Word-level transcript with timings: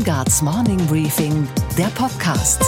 Weingarts 0.00 0.40
Morning 0.40 0.78
Briefing, 0.86 1.46
der 1.76 1.88
Podcast. 1.88 2.62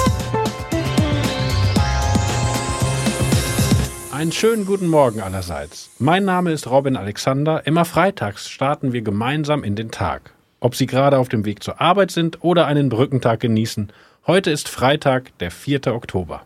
Einen 4.13 4.33
schönen 4.33 4.67
guten 4.67 4.87
Morgen 4.87 5.23
allerseits. 5.23 5.89
Mein 5.99 6.27
Name 6.27 6.53
ist 6.53 6.67
Robin 6.67 6.95
Alexander. 6.95 7.67
Immer 7.67 7.87
freitags 7.87 8.51
starten 8.51 8.93
wir 8.93 9.01
gemeinsam 9.01 9.65
in 9.65 9.77
den 9.77 9.91
Tag. 9.91 10.35
Ob 10.61 10.75
Sie 10.75 10.85
gerade 10.85 11.17
auf 11.17 11.31
dem 11.31 11.47
Weg 11.47 11.63
zur 11.63 11.81
Arbeit 11.81 12.11
sind 12.11 12.45
oder 12.45 12.67
einen 12.67 12.91
Brückentag 12.91 13.41
genießen, 13.41 13.91
heute 14.27 14.51
ist 14.51 14.69
Freitag, 14.69 15.37
der 15.39 15.51
4. 15.51 15.87
Oktober. 15.87 16.43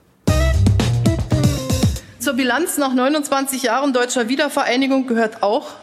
Zur 2.20 2.34
Bilanz 2.34 2.78
nach 2.78 2.94
29 2.94 3.64
Jahren 3.64 3.92
deutscher 3.92 4.28
Wiedervereinigung 4.28 5.08
gehört 5.08 5.42
auch, 5.42 5.74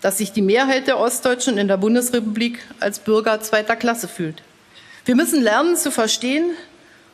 dass 0.00 0.18
sich 0.18 0.32
die 0.32 0.42
Mehrheit 0.42 0.86
der 0.86 0.98
Ostdeutschen 0.98 1.58
in 1.58 1.68
der 1.68 1.76
Bundesrepublik 1.76 2.60
als 2.80 2.98
Bürger 2.98 3.40
zweiter 3.40 3.76
Klasse 3.76 4.08
fühlt. 4.08 4.42
Wir 5.04 5.16
müssen 5.16 5.42
lernen 5.42 5.76
zu 5.76 5.90
verstehen, 5.90 6.50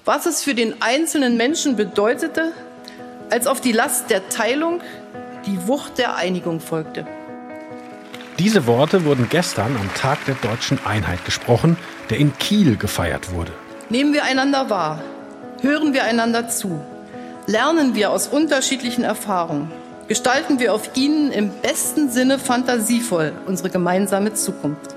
was 0.05 0.27
es 0.27 0.43
für 0.43 0.55
den 0.55 0.83
einzelnen 0.83 1.37
Menschen 1.37 1.77
bedeutete, 1.77 2.53
als 3.31 3.47
auf 3.47 3.61
die 3.61 3.73
Last 3.73 4.11
der 4.11 4.29
Teilung 4.29 4.81
die 5.47 5.67
Wucht 5.67 5.99
der 5.99 6.17
Einigung 6.17 6.61
folgte. 6.61 7.07
Diese 8.39 8.67
Worte 8.67 9.05
wurden 9.05 9.29
gestern 9.31 9.77
am 9.77 9.93
Tag 9.95 10.25
der 10.27 10.35
deutschen 10.35 10.85
Einheit 10.85 11.25
gesprochen, 11.25 11.77
der 12.11 12.19
in 12.19 12.37
Kiel 12.39 12.77
gefeiert 12.77 13.33
wurde. 13.33 13.53
Nehmen 13.89 14.13
wir 14.13 14.25
einander 14.25 14.69
wahr, 14.71 15.03
hören 15.61 15.95
wir 15.95 16.05
einander 16.05 16.49
zu, 16.49 16.81
lernen 17.47 17.95
wir 17.95 18.11
aus 18.11 18.27
unterschiedlichen 18.27 19.05
Erfahrungen 19.05 19.71
gestalten 20.09 20.59
wir 20.59 20.75
auf 20.75 20.91
ihnen 20.97 21.33
im 21.33 21.51
besten 21.63 22.11
Sinne 22.11 22.39
fantasievoll 22.39 23.33
unsere 23.47 23.71
gemeinsame 23.71 24.35
Zukunft. 24.35 24.95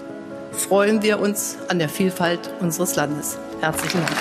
Freuen 0.52 1.02
wir 1.04 1.20
uns 1.20 1.58
an 1.68 1.80
der 1.80 1.90
Vielfalt 1.90 2.50
unseres 2.60 2.96
Landes. 2.96 3.38
Herzlichen 3.62 4.00
Dank. 4.00 4.18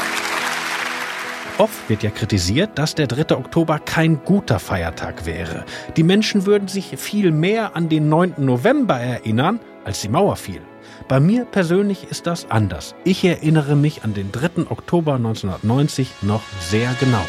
Oft 1.59 1.89
wird 1.89 2.03
ja 2.03 2.11
kritisiert, 2.11 2.79
dass 2.79 2.95
der 2.95 3.07
3. 3.07 3.35
Oktober 3.35 3.79
kein 3.79 4.23
guter 4.25 4.59
Feiertag 4.59 5.25
wäre. 5.25 5.65
Die 5.97 6.03
Menschen 6.03 6.45
würden 6.45 6.69
sich 6.69 6.99
viel 6.99 7.33
mehr 7.33 7.75
an 7.75 7.89
den 7.89 8.11
9. 8.11 8.35
November 8.37 9.01
erinnern, 9.01 9.61
als 9.85 10.03
die 10.03 10.11
Mauer 10.11 10.37
fiel. 10.37 10.61
Bei 11.09 11.19
mir 11.19 11.47
persönlich 11.47 12.11
ist 12.11 12.27
das 12.27 12.51
anders. 12.51 12.95
Ich 13.05 13.25
erinnere 13.25 13.75
mich 13.75 14.05
an 14.05 14.13
den 14.13 14.33
3. 14.33 14.69
Oktober 14.69 15.15
1990 15.15 16.11
noch 16.23 16.43
sehr 16.61 16.95
genau. 17.01 17.25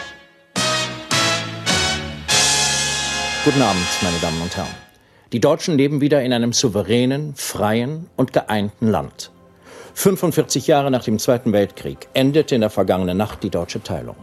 Guten 3.47 3.61
Abend, 3.61 3.87
meine 4.01 4.17
Damen 4.19 4.41
und 4.41 4.57
Herren. 4.57 4.67
Die 5.31 5.39
Deutschen 5.39 5.77
leben 5.77 6.01
wieder 6.01 6.21
in 6.21 6.33
einem 6.33 6.51
souveränen, 6.51 7.33
freien 7.33 8.07
und 8.17 8.33
geeinten 8.33 8.87
Land. 8.87 9.31
45 9.93 10.67
Jahre 10.67 10.91
nach 10.91 11.05
dem 11.05 11.17
Zweiten 11.17 11.53
Weltkrieg 11.53 12.09
endete 12.13 12.55
in 12.55 12.59
der 12.59 12.69
vergangenen 12.69 13.15
Nacht 13.15 13.43
die 13.43 13.49
deutsche 13.49 13.81
Teilung. 13.81 14.17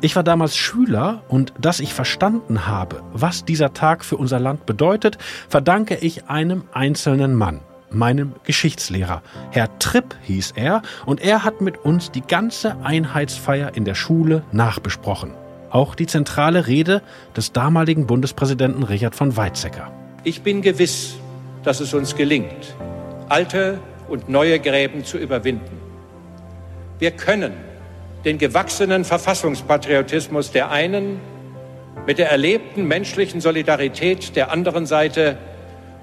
Ich 0.00 0.16
war 0.16 0.22
damals 0.22 0.56
Schüler 0.56 1.24
und 1.28 1.52
dass 1.60 1.78
ich 1.78 1.92
verstanden 1.92 2.66
habe, 2.66 3.02
was 3.12 3.44
dieser 3.44 3.74
Tag 3.74 4.02
für 4.02 4.16
unser 4.16 4.40
Land 4.40 4.64
bedeutet, 4.64 5.18
verdanke 5.50 5.96
ich 5.96 6.24
einem 6.24 6.64
einzelnen 6.72 7.34
Mann, 7.34 7.60
meinem 7.90 8.32
Geschichtslehrer. 8.44 9.20
Herr 9.50 9.78
Tripp 9.78 10.16
hieß 10.22 10.54
er 10.56 10.80
und 11.04 11.20
er 11.20 11.44
hat 11.44 11.60
mit 11.60 11.76
uns 11.84 12.12
die 12.12 12.22
ganze 12.22 12.78
Einheitsfeier 12.82 13.76
in 13.76 13.84
der 13.84 13.94
Schule 13.94 14.42
nachbesprochen 14.52 15.34
auch 15.76 15.94
die 15.94 16.06
zentrale 16.06 16.66
Rede 16.66 17.02
des 17.36 17.52
damaligen 17.52 18.06
Bundespräsidenten 18.06 18.82
Richard 18.82 19.14
von 19.14 19.36
Weizsäcker. 19.36 19.92
Ich 20.24 20.40
bin 20.40 20.62
gewiss, 20.62 21.16
dass 21.64 21.80
es 21.80 21.92
uns 21.92 22.16
gelingt, 22.16 22.74
alte 23.28 23.78
und 24.08 24.30
neue 24.30 24.58
Gräben 24.58 25.04
zu 25.04 25.18
überwinden. 25.18 25.78
Wir 26.98 27.10
können 27.10 27.52
den 28.24 28.38
gewachsenen 28.38 29.04
Verfassungspatriotismus 29.04 30.50
der 30.50 30.70
einen 30.70 31.20
mit 32.06 32.18
der 32.18 32.30
erlebten 32.30 32.88
menschlichen 32.88 33.42
Solidarität 33.42 34.34
der 34.34 34.50
anderen 34.50 34.86
Seite 34.86 35.36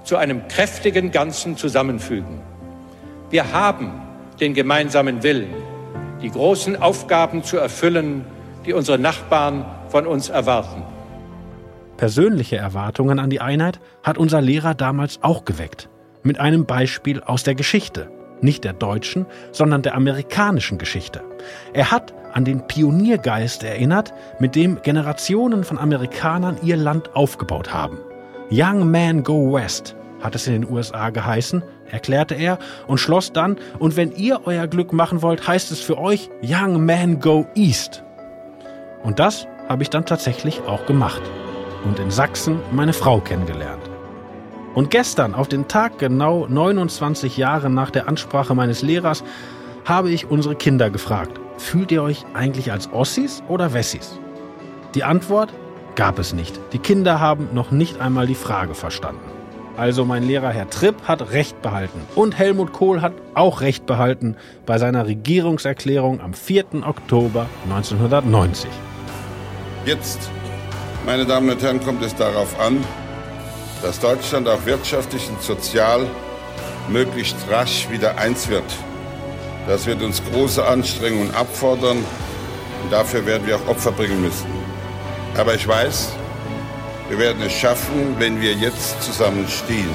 zu 0.04 0.16
einem 0.16 0.46
kräftigen 0.46 1.10
Ganzen 1.10 1.56
zusammenfügen. 1.56 2.40
Wir 3.30 3.52
haben 3.52 3.90
den 4.38 4.54
gemeinsamen 4.54 5.24
Willen, 5.24 5.52
die 6.22 6.30
großen 6.30 6.80
Aufgaben 6.80 7.42
zu 7.42 7.56
erfüllen, 7.56 8.24
die 8.66 8.72
unsere 8.72 8.98
Nachbarn 8.98 9.64
von 9.88 10.06
uns 10.06 10.28
erwarten. 10.28 10.82
Persönliche 11.96 12.56
Erwartungen 12.56 13.18
an 13.18 13.30
die 13.30 13.40
Einheit 13.40 13.78
hat 14.02 14.18
unser 14.18 14.40
Lehrer 14.40 14.74
damals 14.74 15.20
auch 15.22 15.44
geweckt. 15.44 15.88
Mit 16.22 16.40
einem 16.40 16.66
Beispiel 16.66 17.20
aus 17.20 17.44
der 17.44 17.54
Geschichte. 17.54 18.10
Nicht 18.40 18.64
der 18.64 18.72
deutschen, 18.72 19.26
sondern 19.52 19.82
der 19.82 19.94
amerikanischen 19.94 20.78
Geschichte. 20.78 21.22
Er 21.72 21.90
hat 21.90 22.12
an 22.32 22.44
den 22.44 22.66
Pioniergeist 22.66 23.62
erinnert, 23.62 24.12
mit 24.40 24.56
dem 24.56 24.82
Generationen 24.82 25.62
von 25.62 25.78
Amerikanern 25.78 26.58
ihr 26.62 26.76
Land 26.76 27.14
aufgebaut 27.14 27.72
haben. 27.72 27.98
Young 28.50 28.90
Man 28.90 29.22
Go 29.22 29.54
West 29.54 29.94
hat 30.20 30.34
es 30.34 30.46
in 30.46 30.54
den 30.54 30.70
USA 30.70 31.10
geheißen, 31.10 31.62
erklärte 31.90 32.34
er 32.34 32.58
und 32.86 32.98
schloss 32.98 33.32
dann, 33.32 33.56
und 33.78 33.96
wenn 33.96 34.10
ihr 34.12 34.40
euer 34.46 34.66
Glück 34.66 34.92
machen 34.92 35.22
wollt, 35.22 35.46
heißt 35.46 35.70
es 35.70 35.80
für 35.80 35.98
euch 35.98 36.28
Young 36.42 36.84
Man 36.84 37.20
Go 37.20 37.46
East. 37.54 38.02
Und 39.04 39.20
das 39.20 39.46
habe 39.68 39.82
ich 39.82 39.90
dann 39.90 40.06
tatsächlich 40.06 40.62
auch 40.62 40.86
gemacht 40.86 41.22
und 41.84 41.98
in 41.98 42.10
Sachsen 42.10 42.60
meine 42.72 42.94
Frau 42.94 43.20
kennengelernt. 43.20 43.82
Und 44.74 44.90
gestern, 44.90 45.34
auf 45.34 45.46
den 45.46 45.68
Tag 45.68 45.98
genau 45.98 46.46
29 46.48 47.36
Jahre 47.36 47.70
nach 47.70 47.90
der 47.90 48.08
Ansprache 48.08 48.54
meines 48.54 48.82
Lehrers, 48.82 49.22
habe 49.84 50.10
ich 50.10 50.30
unsere 50.30 50.56
Kinder 50.56 50.90
gefragt, 50.90 51.38
fühlt 51.58 51.92
ihr 51.92 52.02
euch 52.02 52.24
eigentlich 52.34 52.72
als 52.72 52.92
Ossis 52.92 53.42
oder 53.48 53.72
Wessis? 53.74 54.18
Die 54.94 55.04
Antwort 55.04 55.52
gab 55.94 56.18
es 56.18 56.32
nicht. 56.32 56.58
Die 56.72 56.78
Kinder 56.78 57.20
haben 57.20 57.50
noch 57.52 57.70
nicht 57.70 58.00
einmal 58.00 58.26
die 58.26 58.34
Frage 58.34 58.74
verstanden. 58.74 59.20
Also 59.76 60.04
mein 60.04 60.22
Lehrer 60.22 60.50
Herr 60.50 60.70
Tripp 60.70 60.96
hat 61.06 61.32
Recht 61.32 61.60
behalten. 61.60 62.00
Und 62.14 62.38
Helmut 62.38 62.72
Kohl 62.72 63.02
hat 63.02 63.12
auch 63.34 63.60
Recht 63.60 63.86
behalten 63.86 64.36
bei 64.66 64.78
seiner 64.78 65.06
Regierungserklärung 65.06 66.20
am 66.20 66.32
4. 66.32 66.86
Oktober 66.86 67.46
1990. 67.64 68.70
Jetzt, 69.86 70.18
meine 71.04 71.26
Damen 71.26 71.50
und 71.50 71.62
Herren, 71.62 71.78
kommt 71.84 72.02
es 72.02 72.14
darauf 72.14 72.58
an, 72.58 72.82
dass 73.82 74.00
Deutschland 74.00 74.48
auch 74.48 74.64
wirtschaftlich 74.64 75.28
und 75.28 75.42
sozial 75.42 76.06
möglichst 76.88 77.36
rasch 77.50 77.90
wieder 77.90 78.16
eins 78.16 78.48
wird. 78.48 78.64
Das 79.66 79.84
wird 79.84 80.02
uns 80.02 80.22
große 80.32 80.64
Anstrengungen 80.64 81.34
abfordern 81.34 81.98
und 82.82 82.92
dafür 82.92 83.26
werden 83.26 83.46
wir 83.46 83.56
auch 83.56 83.68
Opfer 83.68 83.92
bringen 83.92 84.22
müssen. 84.22 84.46
Aber 85.36 85.54
ich 85.54 85.68
weiß, 85.68 86.12
wir 87.10 87.18
werden 87.18 87.42
es 87.42 87.52
schaffen, 87.52 88.16
wenn 88.18 88.40
wir 88.40 88.54
jetzt 88.54 89.02
zusammenstehen. 89.02 89.90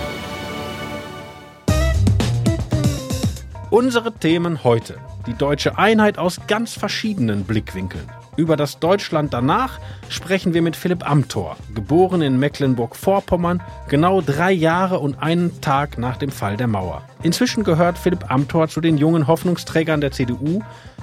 Unsere 3.72 4.12
Themen 4.12 4.64
heute. 4.64 4.98
Die 5.26 5.34
deutsche 5.34 5.80
Einheit 5.80 6.20
aus 6.20 6.42
ganz 6.48 6.74
verschiedenen 6.74 7.44
Blickwinkeln. 7.44 8.08
Über 8.38 8.56
das 8.56 8.80
Deutschland 8.80 9.34
danach 9.34 9.80
sprechen 10.10 10.54
wir 10.54 10.62
mit 10.62 10.76
Philipp 10.76 11.10
Amthor, 11.10 11.58
geboren 11.76 12.22
in 12.22 12.40
Mecklenburg-Vorpommern, 12.40 13.62
genau 13.90 14.22
drei 14.22 14.52
Jahre 14.52 15.00
und 15.00 15.22
einen 15.22 15.62
Tag 15.62 15.98
nach 15.98 16.18
dem 16.18 16.32
Fall 16.32 16.56
der 16.56 16.68
Mauer. 16.68 17.04
Inzwischen 17.24 17.64
gehört 17.64 17.98
Philipp 17.98 18.32
Amthor 18.32 18.68
zu 18.68 18.82
den 18.82 18.98
jungen 18.98 19.28
Hoffnungsträgern 19.28 20.02
der 20.02 20.12
CDU 20.12 20.62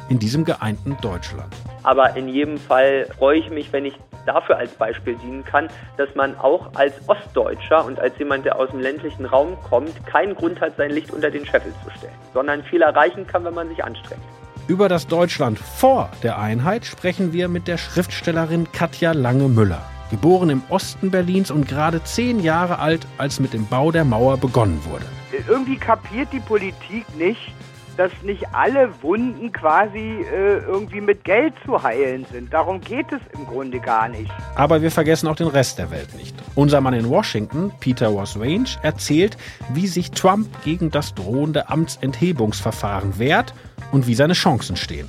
in 0.08 0.18
diesem 0.18 0.44
geeinten 0.44 0.96
Deutschland. 1.02 1.52
Aber 1.82 2.16
in 2.16 2.28
jedem 2.28 2.58
Fall 2.58 3.06
freue 3.18 3.38
ich 3.38 3.50
mich, 3.50 3.72
wenn 3.72 3.84
ich 3.84 3.94
dafür 4.26 4.56
als 4.56 4.72
Beispiel 4.72 5.14
dienen 5.16 5.44
kann, 5.44 5.68
dass 5.96 6.14
man 6.14 6.36
auch 6.38 6.74
als 6.74 6.94
Ostdeutscher 7.06 7.84
und 7.84 8.00
als 8.00 8.18
jemand, 8.18 8.44
der 8.44 8.58
aus 8.58 8.70
dem 8.70 8.80
ländlichen 8.80 9.24
Raum 9.24 9.56
kommt, 9.68 10.04
keinen 10.06 10.34
Grund 10.34 10.60
hat, 10.60 10.76
sein 10.76 10.90
Licht 10.90 11.12
unter 11.12 11.30
den 11.30 11.46
Scheffel 11.46 11.72
zu 11.84 11.90
stellen, 11.96 12.12
sondern 12.34 12.62
viel 12.64 12.82
erreichen 12.82 13.26
kann, 13.26 13.44
wenn 13.44 13.54
man 13.54 13.68
sich 13.68 13.82
anstrengt. 13.84 14.22
Über 14.68 14.88
das 14.88 15.06
Deutschland 15.06 15.60
vor 15.60 16.10
der 16.24 16.40
Einheit 16.40 16.84
sprechen 16.84 17.32
wir 17.32 17.46
mit 17.46 17.68
der 17.68 17.78
Schriftstellerin 17.78 18.66
Katja 18.72 19.12
Lange-Müller. 19.12 19.80
Geboren 20.10 20.50
im 20.50 20.62
Osten 20.70 21.12
Berlins 21.12 21.52
und 21.52 21.68
gerade 21.68 22.02
zehn 22.02 22.40
Jahre 22.40 22.80
alt, 22.80 23.06
als 23.16 23.38
mit 23.38 23.52
dem 23.52 23.66
Bau 23.66 23.92
der 23.92 24.04
Mauer 24.04 24.38
begonnen 24.38 24.80
wurde. 24.84 25.04
Irgendwie 25.46 25.76
kapiert 25.76 26.32
die 26.32 26.40
Politik 26.40 27.04
nicht, 27.16 27.52
dass 27.96 28.12
nicht 28.22 28.44
alle 28.52 28.90
Wunden 29.02 29.52
quasi 29.52 29.98
äh, 29.98 30.58
irgendwie 30.58 31.00
mit 31.00 31.24
Geld 31.24 31.54
zu 31.64 31.82
heilen 31.82 32.26
sind. 32.30 32.52
Darum 32.52 32.80
geht 32.80 33.06
es 33.12 33.20
im 33.32 33.46
Grunde 33.46 33.80
gar 33.80 34.08
nicht. 34.08 34.30
Aber 34.54 34.82
wir 34.82 34.90
vergessen 34.90 35.28
auch 35.28 35.36
den 35.36 35.48
Rest 35.48 35.78
der 35.78 35.90
Welt 35.90 36.14
nicht. 36.16 36.34
Unser 36.54 36.80
Mann 36.80 36.94
in 36.94 37.08
Washington, 37.08 37.72
Peter 37.80 38.14
Wasrange, 38.14 38.76
erzählt, 38.82 39.36
wie 39.72 39.86
sich 39.86 40.10
Trump 40.10 40.48
gegen 40.64 40.90
das 40.90 41.14
drohende 41.14 41.68
Amtsenthebungsverfahren 41.68 43.18
wehrt 43.18 43.54
und 43.92 44.06
wie 44.06 44.14
seine 44.14 44.34
Chancen 44.34 44.76
stehen. 44.76 45.08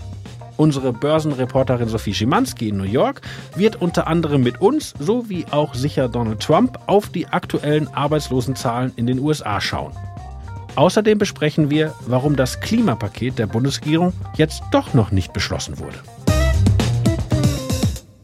Unsere 0.57 0.91
Börsenreporterin 0.91 1.87
Sophie 1.87 2.15
Schimanski 2.15 2.69
in 2.69 2.77
New 2.77 2.83
York 2.83 3.21
wird 3.55 3.79
unter 3.79 4.07
anderem 4.07 4.41
mit 4.41 4.59
uns, 4.59 4.95
so 4.99 5.29
wie 5.29 5.45
auch 5.51 5.75
sicher 5.75 6.09
Donald 6.09 6.41
Trump, 6.41 6.79
auf 6.87 7.09
die 7.09 7.27
aktuellen 7.27 7.87
Arbeitslosenzahlen 7.93 8.91
in 8.95 9.05
den 9.05 9.19
USA 9.19 9.61
schauen. 9.61 9.93
Außerdem 10.77 11.17
besprechen 11.17 11.71
wir, 11.71 11.95
warum 12.05 12.35
das 12.35 12.59
Klimapaket 12.59 13.39
der 13.39 13.47
Bundesregierung 13.47 14.13
jetzt 14.35 14.61
doch 14.69 14.93
noch 14.93 15.11
nicht 15.11 15.33
beschlossen 15.33 15.79
wurde. 15.79 15.97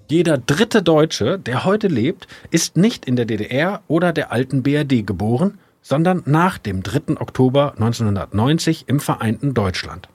Jeder 0.08 0.38
dritte 0.38 0.84
Deutsche, 0.84 1.40
der 1.40 1.66
heute 1.66 1.88
lebt, 1.88 2.28
ist 2.52 2.78
nicht 2.78 3.06
in 3.06 3.16
der 3.16 3.26
DDR 3.26 3.82
oder 3.88 4.14
der 4.14 4.32
alten 4.32 4.62
BRD 4.62 5.04
geboren, 5.06 5.58
sondern 5.82 6.22
nach 6.28 6.60
dem 6.60 6.84
3. 6.84 7.20
Oktober 7.20 7.72
1990 7.72 8.84
im 8.86 9.00
vereinten 9.00 9.56
Deutschland. 9.56 10.08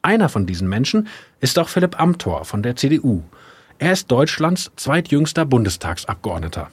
Einer 0.00 0.30
von 0.30 0.46
diesen 0.46 0.70
Menschen 0.70 1.08
ist 1.40 1.58
auch 1.58 1.68
Philipp 1.68 2.00
Amthor 2.00 2.46
von 2.46 2.62
der 2.62 2.74
CDU. 2.74 3.22
Er 3.78 3.92
ist 3.92 4.10
Deutschlands 4.10 4.72
zweitjüngster 4.76 5.44
Bundestagsabgeordneter. 5.44 6.70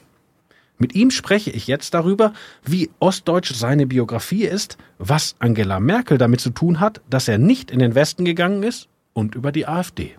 Mit 0.80 0.94
ihm 0.94 1.10
spreche 1.10 1.50
ich 1.50 1.66
jetzt 1.66 1.92
darüber, 1.92 2.32
wie 2.64 2.88
ostdeutsch 3.00 3.52
seine 3.52 3.86
Biografie 3.86 4.44
ist, 4.46 4.78
was 4.98 5.36
Angela 5.38 5.78
Merkel 5.78 6.16
damit 6.16 6.40
zu 6.40 6.50
tun 6.50 6.80
hat, 6.80 7.02
dass 7.10 7.28
er 7.28 7.36
nicht 7.36 7.70
in 7.70 7.80
den 7.80 7.94
Westen 7.94 8.24
gegangen 8.24 8.62
ist 8.62 8.88
und 9.12 9.34
über 9.34 9.52
die 9.52 9.66
AfD. 9.66 10.16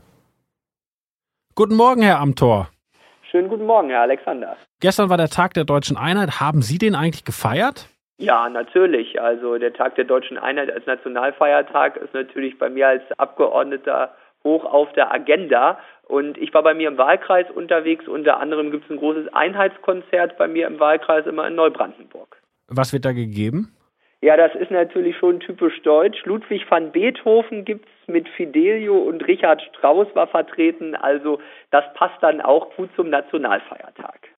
Guten 1.55 1.75
Morgen, 1.75 2.03
Herr 2.03 2.19
Amthor. 2.19 2.69
Schönen 3.31 3.49
guten 3.49 3.65
Morgen, 3.65 3.89
Herr 3.89 4.01
Alexander. 4.01 4.55
Gestern 4.79 5.09
war 5.09 5.17
der 5.17 5.29
Tag 5.29 5.55
der 5.55 5.63
deutschen 5.63 5.97
Einheit. 5.97 6.39
Haben 6.39 6.61
Sie 6.61 6.77
den 6.77 6.93
eigentlich 6.93 7.25
gefeiert? 7.25 7.87
Ja, 8.19 8.47
natürlich. 8.47 9.19
Also 9.19 9.57
der 9.57 9.73
Tag 9.73 9.95
der 9.95 10.05
deutschen 10.05 10.37
Einheit 10.37 10.69
als 10.69 10.85
Nationalfeiertag 10.85 11.97
ist 11.97 12.13
natürlich 12.13 12.59
bei 12.59 12.69
mir 12.69 12.87
als 12.87 13.01
Abgeordneter 13.17 14.13
hoch 14.43 14.65
auf 14.65 14.93
der 14.93 15.11
Agenda. 15.11 15.79
Und 16.11 16.37
ich 16.37 16.53
war 16.53 16.61
bei 16.61 16.73
mir 16.73 16.89
im 16.89 16.97
Wahlkreis 16.97 17.49
unterwegs. 17.49 18.05
Unter 18.05 18.37
anderem 18.41 18.69
gibt 18.69 18.83
es 18.83 18.91
ein 18.91 18.97
großes 18.97 19.33
Einheitskonzert 19.33 20.37
bei 20.37 20.49
mir 20.49 20.67
im 20.67 20.77
Wahlkreis 20.77 21.25
immer 21.25 21.47
in 21.47 21.55
Neubrandenburg. 21.55 22.41
Was 22.67 22.91
wird 22.91 23.05
da 23.05 23.13
gegeben? 23.13 23.71
Ja, 24.19 24.35
das 24.35 24.53
ist 24.55 24.71
natürlich 24.71 25.15
schon 25.17 25.39
typisch 25.39 25.81
deutsch. 25.83 26.25
Ludwig 26.25 26.69
van 26.69 26.91
Beethoven 26.91 27.63
gibt's 27.63 27.87
mit 28.07 28.27
Fidelio 28.27 28.97
und 28.97 29.25
Richard 29.25 29.61
Strauss 29.61 30.07
war 30.13 30.27
vertreten. 30.27 30.95
Also 30.95 31.39
das 31.71 31.85
passt 31.93 32.21
dann 32.21 32.41
auch 32.41 32.75
gut 32.75 32.89
zum 32.97 33.09
Nationalfeiertag. 33.09 34.30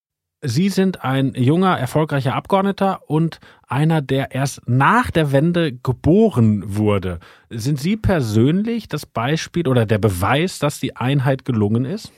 Sie 0.45 0.67
sind 0.67 1.05
ein 1.05 1.31
junger, 1.37 1.79
erfolgreicher 1.79 2.35
Abgeordneter 2.35 2.99
und 3.07 3.39
einer, 3.69 4.01
der 4.01 4.31
erst 4.31 4.67
nach 4.67 5.09
der 5.09 5.31
Wende 5.31 5.71
geboren 5.71 6.63
wurde. 6.65 7.19
Sind 7.49 7.79
Sie 7.79 7.95
persönlich 7.95 8.89
das 8.89 9.05
Beispiel 9.05 9.69
oder 9.69 9.85
der 9.85 9.99
Beweis, 9.99 10.59
dass 10.59 10.81
die 10.81 10.97
Einheit 10.97 11.45
gelungen 11.45 11.85
ist? 11.85 12.11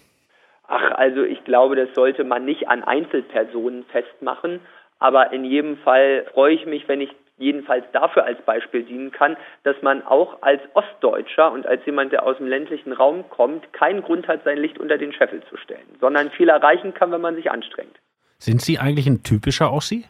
Ach, 0.67 0.91
also 0.93 1.21
ich 1.21 1.43
glaube, 1.43 1.75
das 1.75 1.89
sollte 1.93 2.23
man 2.23 2.45
nicht 2.45 2.67
an 2.67 2.83
Einzelpersonen 2.83 3.83
festmachen. 3.91 4.59
Aber 4.97 5.31
in 5.31 5.45
jedem 5.45 5.77
Fall 5.77 6.25
freue 6.33 6.55
ich 6.55 6.65
mich, 6.65 6.87
wenn 6.87 7.01
ich 7.01 7.11
jedenfalls 7.37 7.85
dafür 7.91 8.23
als 8.25 8.41
Beispiel 8.41 8.81
dienen 8.81 9.11
kann, 9.11 9.37
dass 9.61 9.79
man 9.83 10.01
auch 10.03 10.41
als 10.41 10.63
Ostdeutscher 10.73 11.51
und 11.51 11.67
als 11.67 11.85
jemand, 11.85 12.11
der 12.11 12.25
aus 12.25 12.37
dem 12.37 12.47
ländlichen 12.47 12.91
Raum 12.91 13.29
kommt, 13.29 13.71
keinen 13.71 14.01
Grund 14.01 14.27
hat, 14.27 14.43
sein 14.45 14.57
Licht 14.57 14.79
unter 14.79 14.97
den 14.97 15.13
Scheffel 15.13 15.43
zu 15.43 15.57
stellen, 15.57 15.85
sondern 16.01 16.31
viel 16.31 16.49
erreichen 16.49 16.95
kann, 16.95 17.11
wenn 17.11 17.21
man 17.21 17.35
sich 17.35 17.51
anstrengt. 17.51 17.99
Sind 18.45 18.61
Sie 18.61 18.77
eigentlich 18.77 19.07
ein 19.07 19.23
typischer 19.23 19.73
Ossi? 19.73 20.05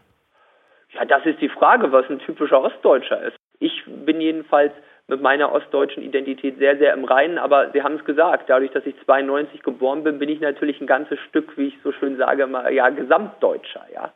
Ja, 0.91 1.05
das 1.05 1.25
ist 1.25 1.39
die 1.39 1.47
Frage, 1.47 1.93
was 1.93 2.09
ein 2.09 2.19
typischer 2.19 2.61
Ostdeutscher 2.61 3.21
ist. 3.21 3.37
Ich 3.59 3.71
bin 3.87 4.19
jedenfalls 4.19 4.73
mit 5.07 5.21
meiner 5.21 5.53
ostdeutschen 5.53 6.03
Identität 6.03 6.57
sehr, 6.57 6.77
sehr 6.77 6.93
im 6.93 7.05
Reinen, 7.05 7.37
aber 7.37 7.71
Sie 7.71 7.81
haben 7.81 7.95
es 7.95 8.03
gesagt, 8.03 8.49
dadurch, 8.49 8.71
dass 8.71 8.85
ich 8.85 8.95
92 9.05 9.63
geboren 9.63 10.03
bin, 10.03 10.19
bin 10.19 10.27
ich 10.27 10.41
natürlich 10.41 10.81
ein 10.81 10.87
ganzes 10.87 11.17
Stück, 11.29 11.57
wie 11.57 11.67
ich 11.67 11.75
so 11.81 11.93
schön 11.93 12.17
sage, 12.17 12.45
mal, 12.45 12.73
ja, 12.73 12.89
Gesamtdeutscher, 12.89 13.85
ja. 13.93 14.11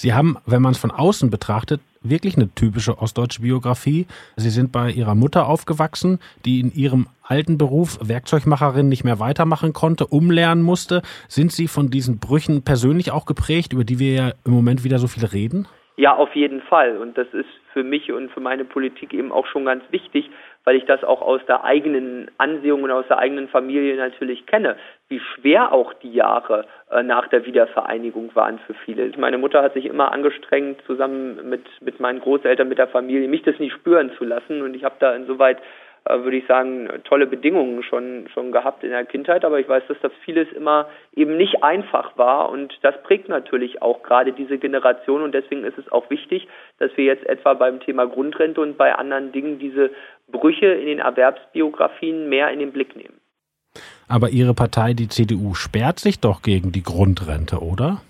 Sie 0.00 0.14
haben, 0.14 0.38
wenn 0.46 0.62
man 0.62 0.72
es 0.72 0.78
von 0.78 0.90
außen 0.90 1.28
betrachtet, 1.28 1.82
wirklich 2.00 2.34
eine 2.34 2.48
typische 2.54 2.96
ostdeutsche 2.96 3.42
Biografie. 3.42 4.06
Sie 4.36 4.48
sind 4.48 4.72
bei 4.72 4.90
ihrer 4.90 5.14
Mutter 5.14 5.46
aufgewachsen, 5.46 6.20
die 6.46 6.60
in 6.60 6.72
ihrem 6.72 7.08
alten 7.22 7.58
Beruf 7.58 7.98
Werkzeugmacherin 8.02 8.88
nicht 8.88 9.04
mehr 9.04 9.20
weitermachen 9.20 9.74
konnte, 9.74 10.06
umlernen 10.06 10.64
musste. 10.64 11.02
Sind 11.28 11.52
Sie 11.52 11.68
von 11.68 11.90
diesen 11.90 12.18
Brüchen 12.18 12.64
persönlich 12.64 13.10
auch 13.12 13.26
geprägt, 13.26 13.74
über 13.74 13.84
die 13.84 13.98
wir 13.98 14.12
ja 14.14 14.32
im 14.46 14.52
Moment 14.52 14.84
wieder 14.84 14.98
so 14.98 15.06
viel 15.06 15.26
reden? 15.26 15.68
Ja, 15.98 16.16
auf 16.16 16.34
jeden 16.34 16.62
Fall. 16.62 16.96
Und 16.96 17.18
das 17.18 17.26
ist 17.34 17.50
für 17.74 17.84
mich 17.84 18.10
und 18.10 18.30
für 18.30 18.40
meine 18.40 18.64
Politik 18.64 19.12
eben 19.12 19.30
auch 19.30 19.46
schon 19.46 19.66
ganz 19.66 19.84
wichtig, 19.90 20.30
weil 20.64 20.76
ich 20.76 20.84
das 20.84 21.04
auch 21.04 21.22
aus 21.22 21.40
der 21.46 21.64
eigenen 21.64 22.30
Ansehung 22.38 22.82
und 22.82 22.90
aus 22.90 23.06
der 23.08 23.18
eigenen 23.18 23.48
Familie 23.48 23.96
natürlich 23.96 24.46
kenne, 24.46 24.76
wie 25.08 25.20
schwer 25.20 25.72
auch 25.72 25.92
die 25.94 26.12
Jahre 26.12 26.66
äh, 26.90 27.02
nach 27.02 27.28
der 27.28 27.46
Wiedervereinigung 27.46 28.34
waren 28.34 28.58
für 28.60 28.74
viele. 28.74 29.10
Meine 29.16 29.38
Mutter 29.38 29.62
hat 29.62 29.74
sich 29.74 29.86
immer 29.86 30.12
angestrengt, 30.12 30.82
zusammen 30.86 31.48
mit, 31.48 31.64
mit 31.80 32.00
meinen 32.00 32.20
Großeltern, 32.20 32.68
mit 32.68 32.78
der 32.78 32.88
Familie, 32.88 33.28
mich 33.28 33.42
das 33.42 33.58
nicht 33.58 33.72
spüren 33.72 34.12
zu 34.18 34.24
lassen. 34.24 34.62
Und 34.62 34.74
ich 34.74 34.84
habe 34.84 34.96
da 34.98 35.14
insoweit 35.14 35.58
äh, 36.06 36.24
würde 36.24 36.38
ich 36.38 36.46
sagen, 36.46 36.88
tolle 37.04 37.26
Bedingungen 37.26 37.82
schon, 37.82 38.26
schon 38.32 38.52
gehabt 38.52 38.82
in 38.84 38.90
der 38.90 39.04
Kindheit, 39.04 39.44
aber 39.44 39.60
ich 39.60 39.68
weiß, 39.68 39.82
dass 39.86 40.00
das 40.00 40.12
vieles 40.24 40.50
immer 40.52 40.88
eben 41.14 41.36
nicht 41.36 41.62
einfach 41.62 42.16
war 42.16 42.48
und 42.48 42.72
das 42.80 43.02
prägt 43.02 43.28
natürlich 43.28 43.82
auch 43.82 44.02
gerade 44.02 44.32
diese 44.32 44.56
Generation 44.56 45.22
und 45.22 45.32
deswegen 45.32 45.62
ist 45.64 45.76
es 45.76 45.92
auch 45.92 46.08
wichtig, 46.08 46.48
dass 46.78 46.96
wir 46.96 47.04
jetzt 47.04 47.26
etwa 47.26 47.52
beim 47.52 47.80
Thema 47.80 48.06
Grundrente 48.06 48.62
und 48.62 48.78
bei 48.78 48.94
anderen 48.94 49.30
Dingen 49.32 49.58
diese 49.58 49.90
Brüche 50.30 50.66
in 50.66 50.86
den 50.86 50.98
Erwerbsbiografien 50.98 52.28
mehr 52.28 52.50
in 52.50 52.58
den 52.58 52.72
Blick 52.72 52.96
nehmen. 52.96 53.20
Aber 54.08 54.30
Ihre 54.30 54.54
Partei, 54.54 54.94
die 54.94 55.08
CDU, 55.08 55.54
sperrt 55.54 56.00
sich 56.00 56.20
doch 56.20 56.42
gegen 56.42 56.72
die 56.72 56.82
Grundrente, 56.82 57.60
oder? 57.60 58.02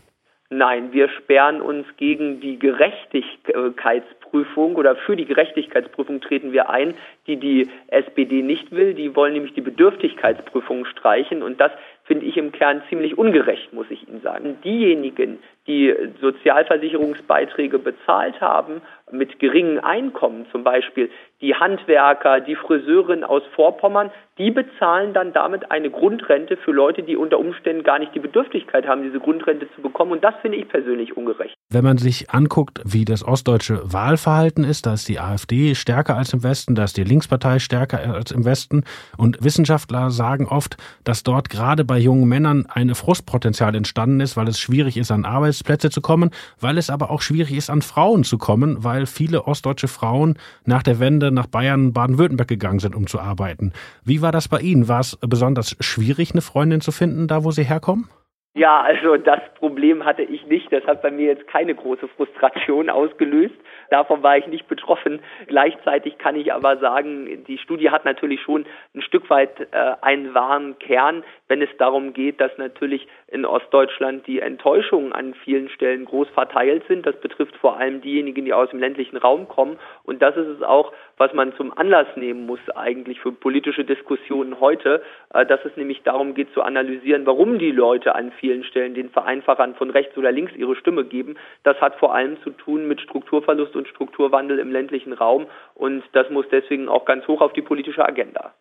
Nein, 0.53 0.93
wir 0.93 1.09
sperren 1.11 1.61
uns 1.61 1.87
gegen 1.97 2.41
die 2.41 2.59
Gerechtigkeitsprüfung 2.59 4.75
oder 4.75 4.97
für 4.97 5.15
die 5.15 5.27
Gerechtigkeitsprüfung 5.27 6.21
treten 6.21 6.51
wir 6.51 6.69
ein, 6.69 6.95
die 7.29 7.37
die 7.37 7.69
SPD 7.87 8.43
nicht 8.43 8.73
will. 8.73 8.95
Die 8.95 9.15
wollen 9.15 9.35
nämlich 9.35 9.55
die 9.55 9.61
Bedürftigkeitsprüfung 9.61 10.87
streichen 10.87 11.45
und 11.45 11.61
das 11.61 11.71
finde 12.03 12.27
ich 12.27 12.37
im 12.37 12.51
Kern 12.51 12.83
ziemlich 12.89 13.17
ungerecht, 13.17 13.73
muss 13.73 13.89
ich 13.91 14.09
Ihnen 14.09 14.23
sagen. 14.23 14.59
Diejenigen, 14.65 15.39
die 15.69 15.95
Sozialversicherungsbeiträge 16.21 17.79
bezahlt 17.79 18.41
haben, 18.41 18.83
mit 19.13 19.39
geringen 19.39 19.79
Einkommen 19.79 20.47
zum 20.53 20.65
Beispiel, 20.65 21.11
die 21.41 21.55
Handwerker, 21.55 22.41
die 22.41 22.55
Friseurin 22.55 23.25
aus 23.25 23.43
Vorpommern, 23.55 24.11
die 24.37 24.51
bezahlen 24.51 25.13
dann 25.13 25.33
damit 25.33 25.71
eine 25.71 25.91
Grundrente 25.91 26.57
für 26.57 26.73
Leute, 26.73 27.03
die 27.03 27.17
unter 27.17 27.39
Umständen 27.39 27.83
gar 27.83 27.99
nicht 27.99 28.15
die 28.15 28.21
Bedürftigkeit 28.21 28.87
haben, 28.87 29.03
diese 29.03 29.21
Grundrente 29.21 29.69
zu 29.75 29.83
bekommen. 29.83 30.13
Und 30.13 30.25
das 30.25 30.35
finde 30.41 30.59
ich 30.59 30.69
persönlich 30.69 31.17
ungerecht. 31.17 31.55
Wenn 31.71 31.85
man 31.85 31.99
sich 31.99 32.31
anguckt, 32.31 32.81
wie 32.85 33.05
das 33.05 33.27
ostdeutsche 33.27 33.81
Wahlverhalten 33.85 34.65
ist, 34.65 34.87
da 34.87 34.95
ist 34.95 35.09
die 35.09 35.19
AfD 35.19 35.75
stärker 35.75 36.17
als 36.17 36.33
im 36.33 36.43
Westen, 36.43 36.75
da 36.75 36.85
ist 36.85 36.97
die 36.97 37.05
Linkspartei 37.05 37.59
stärker 37.59 38.15
als 38.15 38.33
im 38.33 38.45
Westen. 38.45 38.85
Und 39.17 39.43
Wissenschaftler 39.45 40.11
sagen 40.11 40.47
oft, 40.47 40.77
dass 41.05 41.23
dort 41.23 41.49
gerade 41.51 41.85
bei 41.85 41.99
jungen 41.99 42.29
Männern 42.29 42.67
ein 42.73 42.95
Frustpotenzial 42.95 43.75
entstanden 43.75 44.21
ist, 44.21 44.37
weil 44.37 44.49
es 44.49 44.59
schwierig 44.59 44.97
ist, 44.97 45.11
an 45.11 45.25
Arbeitsplätze 45.25 45.91
zu 45.91 46.01
kommen, 46.01 46.31
weil 46.61 46.79
es 46.79 46.91
aber 46.91 47.11
auch 47.11 47.23
schwierig 47.23 47.55
ist, 47.55 47.71
an 47.71 47.83
Frauen 47.83 48.25
zu 48.25 48.39
kommen, 48.39 48.83
weil 48.83 49.00
viele 49.07 49.47
ostdeutsche 49.47 49.89
Frauen 49.89 50.39
nach 50.65 50.83
der 50.83 51.01
Wende 51.01 51.31
nach 51.31 51.47
Bayern, 51.47 51.93
Baden-Württemberg 51.93 52.49
gegangen 52.49 52.79
sind, 52.79 52.95
um 52.95 53.07
zu 53.07 53.21
arbeiten. 53.21 53.73
Wie 54.05 54.23
war 54.23 54.33
das 54.33 54.49
bei 54.49 54.61
Ihnen? 54.61 54.89
War 54.89 55.01
es 55.01 55.19
besonders 55.21 55.77
schwierig, 55.81 56.33
eine 56.33 56.43
Freundin 56.43 56.81
zu 56.81 56.93
finden, 56.93 57.29
da 57.29 57.45
wo 57.45 57.51
Sie 57.51 57.65
herkommen? 57.65 58.09
Ja, 58.53 58.81
also 58.81 59.17
das 59.17 59.39
Problem 59.55 60.05
hatte 60.05 60.23
ich 60.23 60.45
nicht. 60.47 60.73
Das 60.73 60.85
hat 60.85 61.03
bei 61.03 61.13
mir 61.13 61.27
jetzt 61.27 61.47
keine 61.47 61.73
große 61.73 62.09
Frustration 62.09 62.91
ausgelöst. 62.91 63.55
Davon 63.91 64.25
war 64.25 64.39
ich 64.39 64.47
nicht 64.49 64.67
betroffen. 64.67 65.21
Gleichzeitig 65.47 66.19
kann 66.19 66.35
ich 66.35 66.53
aber 66.53 66.79
sagen, 66.79 67.45
die 67.45 67.59
Studie 67.59 67.91
hat 67.91 68.05
natürlich 68.05 68.43
schon 68.43 68.67
ein 68.93 69.03
Stück 69.03 69.31
weit 69.31 69.61
äh, 69.71 69.93
einen 70.01 70.35
wahren 70.35 70.77
Kern, 70.81 71.23
wenn 71.47 71.63
es 71.63 71.69
darum 71.79 72.13
geht, 72.13 72.41
dass 72.41 72.51
natürlich 72.59 73.07
in 73.29 73.47
Ostdeutschland 73.47 74.27
die 74.27 74.41
Enttäuschungen 74.41 75.13
an 75.13 75.35
vielen 75.35 75.69
Stellen 75.69 76.05
groß 76.05 76.29
verteilt 76.31 76.83
sind. 76.89 77.07
Das 77.07 77.21
betrifft 77.21 77.57
vor 77.57 77.77
allem 77.77 78.01
diejenigen, 78.01 78.45
die 78.45 78.53
aus 78.53 78.71
dem 78.71 78.81
ländlichen 78.81 79.17
Raum 79.17 79.47
kommen. 79.47 79.79
Und 80.03 80.23
das 80.23 80.37
ist 80.37 80.49
es 80.49 80.63
auch, 80.63 80.93
was 81.21 81.35
man 81.35 81.53
zum 81.55 81.77
Anlass 81.77 82.07
nehmen 82.17 82.47
muss 82.47 82.61
eigentlich 82.75 83.21
für 83.21 83.31
politische 83.31 83.85
Diskussionen 83.85 84.59
heute, 84.59 85.03
äh, 85.35 85.45
dass 85.45 85.61
es 85.67 85.77
nämlich 85.77 86.03
darum 86.03 86.33
geht 86.35 86.53
zu 86.55 86.63
analysieren, 86.63 87.27
warum 87.27 87.59
die 87.59 87.71
Leute 87.71 88.15
an 88.15 88.33
vielen 88.41 88.65
Stellen 88.65 88.95
den 88.95 89.11
Vereinfachern 89.11 89.75
von 89.75 89.91
rechts 89.91 90.17
oder 90.17 90.33
links 90.33 90.53
ihre 90.57 90.75
Stimme 90.77 91.05
geben. 91.05 91.37
Das 91.63 91.79
hat 91.83 91.97
vor 91.97 92.15
allem 92.15 92.43
zu 92.43 92.51
tun 92.51 92.89
mit 92.89 93.03
Strukturverlust 93.03 93.77
und 93.77 93.87
Strukturwandel 93.87 94.59
im 94.59 94.73
ländlichen 94.73 95.13
Raum 95.13 95.45
und 95.75 96.03
das 96.13 96.31
muss 96.31 96.47
deswegen 96.51 96.89
auch 96.89 97.05
ganz 97.05 97.29
hoch 97.29 97.43
auf 97.43 97.53
die 97.53 97.63
politische 97.63 98.05
Agenda. 98.05 98.55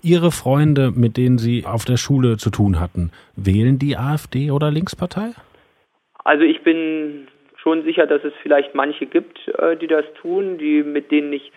Ihre 0.00 0.30
Freunde, 0.30 0.92
mit 0.94 1.16
denen 1.16 1.38
Sie 1.38 1.64
auf 1.66 1.84
der 1.84 1.96
Schule 1.96 2.36
zu 2.36 2.50
tun 2.50 2.78
hatten, 2.78 3.10
wählen 3.34 3.80
die 3.80 3.96
AfD 3.96 4.52
oder 4.52 4.70
Linkspartei? 4.70 5.32
Also 6.22 6.44
ich 6.44 6.62
bin 6.62 7.26
schon 7.56 7.82
sicher, 7.82 8.06
dass 8.06 8.22
es 8.22 8.34
vielleicht 8.42 8.74
manche 8.74 9.06
gibt, 9.06 9.48
äh, 9.48 9.76
die 9.76 9.88
das 9.88 10.04
tun, 10.20 10.58
die 10.58 10.84
mit 10.84 11.10
denen 11.10 11.32
ich 11.32 11.50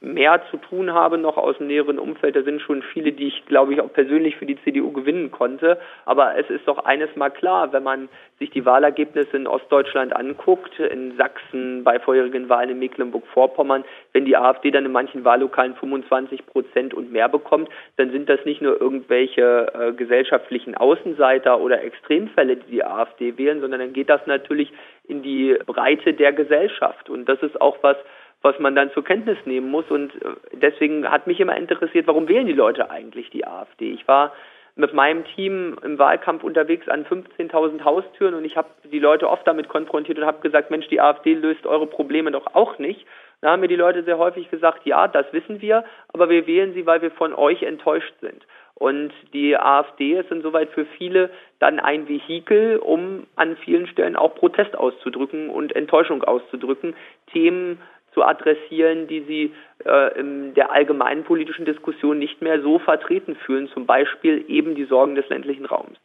mehr 0.00 0.40
zu 0.50 0.56
tun 0.56 0.94
habe, 0.94 1.18
noch 1.18 1.36
aus 1.36 1.58
dem 1.58 1.66
näheren 1.66 1.98
Umfeld. 1.98 2.34
Da 2.34 2.42
sind 2.42 2.62
schon 2.62 2.82
viele, 2.82 3.12
die 3.12 3.28
ich, 3.28 3.44
glaube 3.46 3.74
ich, 3.74 3.80
auch 3.80 3.92
persönlich 3.92 4.36
für 4.36 4.46
die 4.46 4.60
CDU 4.64 4.92
gewinnen 4.92 5.30
konnte. 5.30 5.78
Aber 6.06 6.38
es 6.38 6.48
ist 6.48 6.66
doch 6.66 6.78
eines 6.84 7.14
mal 7.16 7.30
klar, 7.30 7.72
wenn 7.72 7.82
man 7.82 8.08
sich 8.38 8.50
die 8.50 8.64
Wahlergebnisse 8.64 9.36
in 9.36 9.46
Ostdeutschland 9.46 10.16
anguckt, 10.16 10.78
in 10.78 11.16
Sachsen, 11.18 11.84
bei 11.84 12.00
vorherigen 12.00 12.48
Wahlen 12.48 12.70
in 12.70 12.78
Mecklenburg-Vorpommern, 12.78 13.84
wenn 14.14 14.24
die 14.24 14.36
AfD 14.36 14.70
dann 14.70 14.86
in 14.86 14.92
manchen 14.92 15.24
Wahllokalen 15.24 15.74
25 15.74 16.46
Prozent 16.46 16.94
und 16.94 17.12
mehr 17.12 17.28
bekommt, 17.28 17.68
dann 17.96 18.10
sind 18.10 18.30
das 18.30 18.42
nicht 18.46 18.62
nur 18.62 18.80
irgendwelche 18.80 19.72
äh, 19.74 19.92
gesellschaftlichen 19.92 20.76
Außenseiter 20.76 21.60
oder 21.60 21.82
Extremfälle, 21.82 22.56
die 22.56 22.70
die 22.70 22.84
AfD 22.84 23.36
wählen, 23.36 23.60
sondern 23.60 23.80
dann 23.80 23.92
geht 23.92 24.08
das 24.08 24.26
natürlich 24.26 24.72
in 25.06 25.22
die 25.22 25.58
Breite 25.66 26.14
der 26.14 26.32
Gesellschaft. 26.32 27.10
Und 27.10 27.28
das 27.28 27.42
ist 27.42 27.60
auch 27.60 27.76
was, 27.82 27.96
was 28.42 28.58
man 28.58 28.74
dann 28.74 28.90
zur 28.92 29.04
Kenntnis 29.04 29.38
nehmen 29.44 29.70
muss. 29.70 29.90
Und 29.90 30.14
äh, 30.22 30.34
deswegen 30.52 31.10
hat 31.10 31.26
mich 31.26 31.40
immer 31.40 31.56
interessiert, 31.56 32.06
warum 32.06 32.28
wählen 32.28 32.46
die 32.46 32.52
Leute 32.52 32.90
eigentlich 32.90 33.30
die 33.30 33.46
AfD? 33.46 33.92
Ich 33.92 34.06
war 34.08 34.32
mit 34.76 34.94
meinem 34.94 35.24
Team 35.24 35.76
im 35.82 35.98
Wahlkampf 35.98 36.42
unterwegs 36.42 36.88
an 36.88 37.04
15.000 37.04 37.84
Haustüren 37.84 38.34
und 38.34 38.44
ich 38.44 38.56
habe 38.56 38.68
die 38.90 38.98
Leute 38.98 39.28
oft 39.28 39.46
damit 39.46 39.68
konfrontiert 39.68 40.18
und 40.18 40.26
habe 40.26 40.40
gesagt, 40.40 40.70
Mensch, 40.70 40.88
die 40.88 41.00
AfD 41.00 41.34
löst 41.34 41.66
eure 41.66 41.86
Probleme 41.86 42.30
doch 42.30 42.54
auch 42.54 42.78
nicht. 42.78 43.06
Da 43.40 43.52
haben 43.52 43.60
mir 43.60 43.68
die 43.68 43.76
Leute 43.76 44.04
sehr 44.04 44.18
häufig 44.18 44.50
gesagt, 44.50 44.86
ja, 44.86 45.08
das 45.08 45.26
wissen 45.32 45.60
wir, 45.60 45.84
aber 46.12 46.28
wir 46.28 46.46
wählen 46.46 46.74
sie, 46.74 46.86
weil 46.86 47.02
wir 47.02 47.10
von 47.10 47.34
euch 47.34 47.62
enttäuscht 47.62 48.14
sind. 48.20 48.46
Und 48.74 49.12
die 49.34 49.56
AfD 49.58 50.18
ist 50.18 50.30
insoweit 50.30 50.70
für 50.70 50.86
viele 50.86 51.30
dann 51.58 51.80
ein 51.80 52.08
Vehikel, 52.08 52.78
um 52.78 53.26
an 53.36 53.56
vielen 53.58 53.86
Stellen 53.86 54.16
auch 54.16 54.34
Protest 54.34 54.76
auszudrücken 54.76 55.50
und 55.50 55.76
Enttäuschung 55.76 56.22
auszudrücken, 56.24 56.94
Themen 57.32 57.78
zu 58.12 58.22
adressieren, 58.22 59.06
die 59.06 59.20
sie 59.26 59.52
äh, 59.84 60.18
in 60.18 60.54
der 60.54 60.72
allgemeinen 60.72 61.24
politischen 61.24 61.64
Diskussion 61.64 62.18
nicht 62.18 62.42
mehr 62.42 62.60
so 62.62 62.78
vertreten 62.78 63.36
fühlen, 63.36 63.68
zum 63.68 63.86
Beispiel 63.86 64.44
eben 64.48 64.74
die 64.74 64.84
Sorgen 64.84 65.14
des 65.14 65.28
ländlichen 65.28 65.66
Raums. 65.66 65.98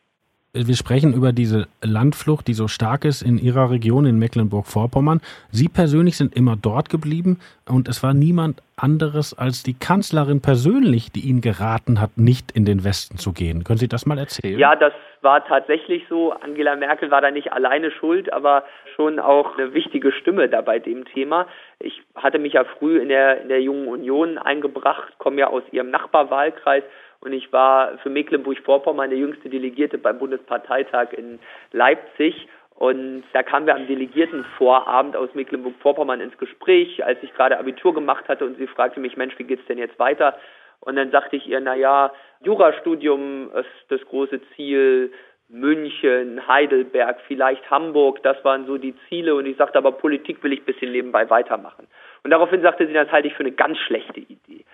Wir 0.57 0.77
sprechen 0.77 1.13
über 1.13 1.33
diese 1.33 1.67
Landflucht, 1.81 2.47
die 2.47 2.53
so 2.53 2.69
stark 2.69 3.03
ist 3.03 3.21
in 3.21 3.38
Ihrer 3.38 3.71
Region 3.71 4.05
in 4.05 4.17
Mecklenburg-Vorpommern. 4.17 5.19
Sie 5.51 5.67
persönlich 5.67 6.15
sind 6.15 6.33
immer 6.33 6.55
dort 6.55 6.89
geblieben 6.89 7.41
und 7.67 7.89
es 7.89 8.01
war 8.03 8.13
niemand 8.13 8.62
anderes 8.77 9.38
als 9.38 9.63
die 9.63 9.74
Kanzlerin 9.74 10.41
persönlich, 10.41 11.12
die 11.12 11.27
Ihnen 11.27 11.41
geraten 11.41 12.00
hat, 12.00 12.17
nicht 12.17 12.53
in 12.53 12.63
den 12.63 12.85
Westen 12.85 13.17
zu 13.17 13.33
gehen. 13.33 13.65
Können 13.65 13.79
Sie 13.79 13.89
das 13.89 14.05
mal 14.05 14.17
erzählen? 14.17 14.57
Ja, 14.57 14.77
das 14.77 14.93
war 15.21 15.45
tatsächlich 15.45 16.03
so. 16.07 16.31
Angela 16.31 16.77
Merkel 16.77 17.12
war 17.12 17.19
da 17.19 17.31
nicht 17.31 17.51
alleine 17.51 17.91
schuld, 17.91 18.31
aber 18.31 18.63
schon 18.95 19.19
auch 19.19 19.57
eine 19.57 19.73
wichtige 19.73 20.11
Stimme 20.11 20.49
da 20.49 20.61
bei 20.61 20.79
dem 20.79 21.05
Thema. 21.05 21.47
Ich 21.79 22.01
hatte 22.15 22.39
mich 22.39 22.53
ja 22.53 22.63
früh 22.63 22.99
in 22.99 23.09
der, 23.09 23.41
in 23.41 23.49
der 23.49 23.61
Jungen 23.61 23.87
Union 23.87 24.37
eingebracht, 24.37 25.17
komme 25.17 25.39
ja 25.39 25.47
aus 25.47 25.63
ihrem 25.71 25.91
Nachbarwahlkreis 25.91 26.83
und 27.21 27.33
ich 27.33 27.51
war 27.51 27.97
für 27.99 28.09
Mecklenburg-Vorpommern 28.09 29.09
der 29.09 29.19
jüngste 29.19 29.49
Delegierte 29.49 29.97
beim 29.97 30.19
Bundesparteitag 30.19 31.13
in 31.13 31.39
Leipzig. 31.71 32.47
Und 32.75 33.23
da 33.31 33.41
kamen 33.41 33.65
wir 33.65 33.75
am 33.75 33.87
Delegiertenvorabend 33.87 35.15
aus 35.15 35.33
Mecklenburg-Vorpommern 35.33 36.19
ins 36.19 36.37
Gespräch, 36.37 37.03
als 37.05 37.17
ich 37.23 37.33
gerade 37.33 37.57
Abitur 37.57 37.93
gemacht 37.93 38.27
hatte 38.27 38.45
und 38.45 38.57
sie 38.57 38.67
fragte 38.67 38.99
mich, 38.99 39.15
Mensch, 39.17 39.33
wie 39.39 39.45
geht's 39.45 39.65
denn 39.65 39.77
jetzt 39.77 39.97
weiter? 39.97 40.37
Und 40.81 40.97
dann 40.97 41.09
sagte 41.09 41.37
ich 41.37 41.47
ihr, 41.47 41.59
na 41.61 41.73
ja, 41.73 42.11
Jurastudium 42.41 43.49
ist 43.55 43.69
das 43.89 44.01
große 44.01 44.41
Ziel, 44.55 45.11
München, 45.49 46.47
Heidelberg, 46.47 47.17
vielleicht 47.27 47.69
Hamburg, 47.69 48.23
das 48.23 48.43
waren 48.43 48.65
so 48.65 48.77
die 48.77 48.95
Ziele. 49.07 49.35
Und 49.35 49.45
ich 49.45 49.57
sagte, 49.57 49.77
aber 49.77 49.91
Politik 49.91 50.43
will 50.43 50.53
ich 50.53 50.61
ein 50.61 50.65
bisschen 50.65 50.91
nebenbei 50.91 51.29
weitermachen. 51.29 51.87
Und 52.23 52.31
daraufhin 52.31 52.61
sagte 52.61 52.87
sie, 52.87 52.93
das 52.93 53.11
halte 53.11 53.27
ich 53.27 53.35
für 53.35 53.43
eine 53.43 53.51
ganz 53.51 53.77
schlechte 53.77 54.19
Idee 54.19 54.65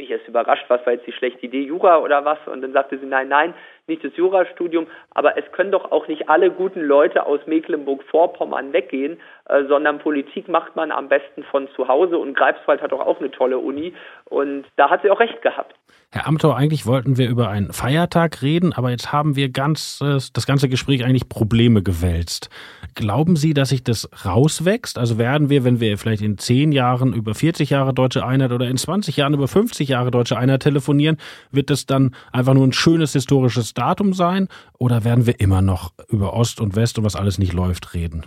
ich 0.00 0.10
erst 0.10 0.28
überrascht, 0.28 0.64
was 0.68 0.84
war 0.84 0.92
jetzt 0.92 1.06
die 1.06 1.12
schlechte 1.12 1.46
Idee, 1.46 1.62
Jura 1.62 1.98
oder 1.98 2.24
was? 2.24 2.38
Und 2.46 2.62
dann 2.62 2.72
sagte 2.72 2.98
sie, 2.98 3.06
nein, 3.06 3.28
nein, 3.28 3.54
nicht 3.90 4.02
das 4.02 4.16
Jurastudium, 4.16 4.86
aber 5.10 5.36
es 5.36 5.52
können 5.52 5.70
doch 5.70 5.92
auch 5.92 6.08
nicht 6.08 6.30
alle 6.30 6.50
guten 6.50 6.80
Leute 6.80 7.26
aus 7.26 7.40
Mecklenburg-Vorpommern 7.46 8.72
weggehen, 8.72 9.20
äh, 9.48 9.64
sondern 9.64 9.98
Politik 9.98 10.48
macht 10.48 10.76
man 10.76 10.90
am 10.90 11.08
besten 11.08 11.42
von 11.44 11.68
zu 11.76 11.88
Hause 11.88 12.16
und 12.16 12.36
Greifswald 12.36 12.80
hat 12.80 12.92
doch 12.92 13.00
auch 13.00 13.20
eine 13.20 13.30
tolle 13.30 13.58
Uni 13.58 13.92
und 14.24 14.64
da 14.76 14.88
hat 14.88 15.02
sie 15.02 15.10
auch 15.10 15.20
recht 15.20 15.42
gehabt. 15.42 15.74
Herr 16.12 16.26
Amthor, 16.26 16.56
eigentlich 16.56 16.86
wollten 16.86 17.18
wir 17.18 17.28
über 17.28 17.50
einen 17.50 17.72
Feiertag 17.72 18.42
reden, 18.42 18.72
aber 18.72 18.90
jetzt 18.90 19.12
haben 19.12 19.36
wir 19.36 19.48
ganz, 19.48 20.00
äh, 20.02 20.18
das 20.32 20.44
ganze 20.44 20.68
Gespräch 20.68 21.04
eigentlich 21.04 21.28
Probleme 21.28 21.84
gewälzt. 21.84 22.50
Glauben 22.96 23.36
Sie, 23.36 23.54
dass 23.54 23.68
sich 23.68 23.84
das 23.84 24.08
rauswächst? 24.24 24.98
Also 24.98 25.18
werden 25.18 25.50
wir, 25.50 25.62
wenn 25.62 25.78
wir 25.78 25.96
vielleicht 25.98 26.22
in 26.22 26.36
zehn 26.36 26.72
Jahren 26.72 27.12
über 27.12 27.34
40 27.34 27.70
Jahre 27.70 27.94
Deutsche 27.94 28.26
Einheit 28.26 28.50
oder 28.50 28.66
in 28.66 28.76
20 28.76 29.16
Jahren 29.16 29.34
über 29.34 29.46
50 29.46 29.88
Jahre 29.88 30.10
Deutsche 30.10 30.36
Einheit 30.36 30.62
telefonieren, 30.62 31.16
wird 31.52 31.70
das 31.70 31.86
dann 31.86 32.16
einfach 32.32 32.54
nur 32.54 32.66
ein 32.66 32.72
schönes 32.72 33.12
historisches 33.12 33.74
Datum 33.80 34.12
sein? 34.12 34.48
Oder 34.78 35.04
werden 35.04 35.26
wir 35.26 35.40
immer 35.40 35.62
noch 35.62 35.92
über 36.08 36.34
Ost 36.34 36.60
und 36.60 36.76
West 36.76 36.98
und 36.98 37.04
was 37.04 37.16
alles 37.16 37.38
nicht 37.38 37.54
läuft 37.54 37.94
reden? 37.94 38.26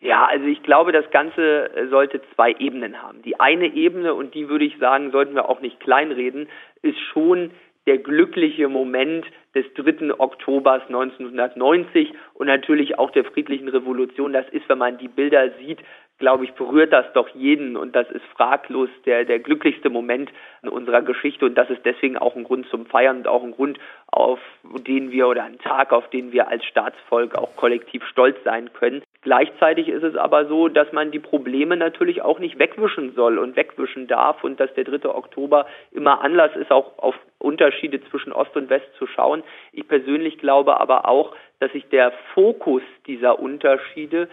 Ja, 0.00 0.26
also 0.26 0.46
ich 0.46 0.62
glaube, 0.62 0.92
das 0.92 1.10
Ganze 1.10 1.70
sollte 1.90 2.22
zwei 2.34 2.52
Ebenen 2.58 3.02
haben. 3.02 3.20
Die 3.22 3.38
eine 3.38 3.66
Ebene, 3.74 4.14
und 4.14 4.34
die 4.34 4.48
würde 4.48 4.64
ich 4.64 4.78
sagen, 4.78 5.10
sollten 5.10 5.34
wir 5.34 5.48
auch 5.48 5.60
nicht 5.60 5.78
kleinreden, 5.80 6.48
ist 6.82 6.98
schon 7.12 7.50
der 7.86 7.98
glückliche 7.98 8.68
Moment 8.68 9.26
des 9.54 9.66
3. 9.74 10.18
Oktobers 10.18 10.82
1990 10.86 12.12
und 12.34 12.46
natürlich 12.46 12.98
auch 12.98 13.10
der 13.10 13.24
friedlichen 13.24 13.68
Revolution. 13.68 14.32
Das 14.32 14.48
ist, 14.50 14.68
wenn 14.68 14.78
man 14.78 14.98
die 14.98 15.08
Bilder 15.08 15.50
sieht, 15.58 15.80
glaube 16.20 16.44
ich, 16.44 16.52
berührt 16.52 16.92
das 16.92 17.12
doch 17.14 17.28
jeden 17.30 17.76
und 17.76 17.96
das 17.96 18.08
ist 18.10 18.24
fraglos 18.36 18.88
der, 19.06 19.24
der 19.24 19.40
glücklichste 19.40 19.90
Moment 19.90 20.30
in 20.62 20.68
unserer 20.68 21.02
Geschichte 21.02 21.46
und 21.46 21.56
das 21.56 21.68
ist 21.70 21.84
deswegen 21.84 22.16
auch 22.16 22.36
ein 22.36 22.44
Grund 22.44 22.68
zum 22.68 22.86
Feiern 22.86 23.18
und 23.18 23.26
auch 23.26 23.42
ein 23.42 23.52
Grund, 23.52 23.78
auf 24.06 24.38
den 24.86 25.10
wir 25.10 25.26
oder 25.26 25.44
ein 25.44 25.58
Tag, 25.58 25.92
auf 25.92 26.08
den 26.10 26.30
wir 26.30 26.48
als 26.48 26.64
Staatsvolk 26.64 27.34
auch 27.34 27.56
kollektiv 27.56 28.04
stolz 28.06 28.36
sein 28.44 28.72
können. 28.72 29.02
Gleichzeitig 29.22 29.88
ist 29.88 30.02
es 30.02 30.16
aber 30.16 30.46
so, 30.46 30.68
dass 30.68 30.92
man 30.92 31.10
die 31.10 31.18
Probleme 31.18 31.76
natürlich 31.76 32.22
auch 32.22 32.38
nicht 32.38 32.58
wegwischen 32.58 33.14
soll 33.14 33.38
und 33.38 33.54
wegwischen 33.56 34.06
darf 34.06 34.42
und 34.44 34.58
dass 34.60 34.72
der 34.74 34.84
3. 34.84 35.08
Oktober 35.08 35.66
immer 35.92 36.22
Anlass 36.22 36.54
ist, 36.56 36.70
auch 36.70 36.98
auf 36.98 37.14
Unterschiede 37.38 38.02
zwischen 38.04 38.32
Ost 38.32 38.56
und 38.56 38.70
West 38.70 38.88
zu 38.98 39.06
schauen. 39.06 39.42
Ich 39.72 39.86
persönlich 39.86 40.38
glaube 40.38 40.80
aber 40.80 41.06
auch, 41.06 41.34
dass 41.58 41.70
sich 41.72 41.86
der 41.90 42.12
Fokus 42.34 42.82
dieser 43.06 43.38
Unterschiede 43.38 44.28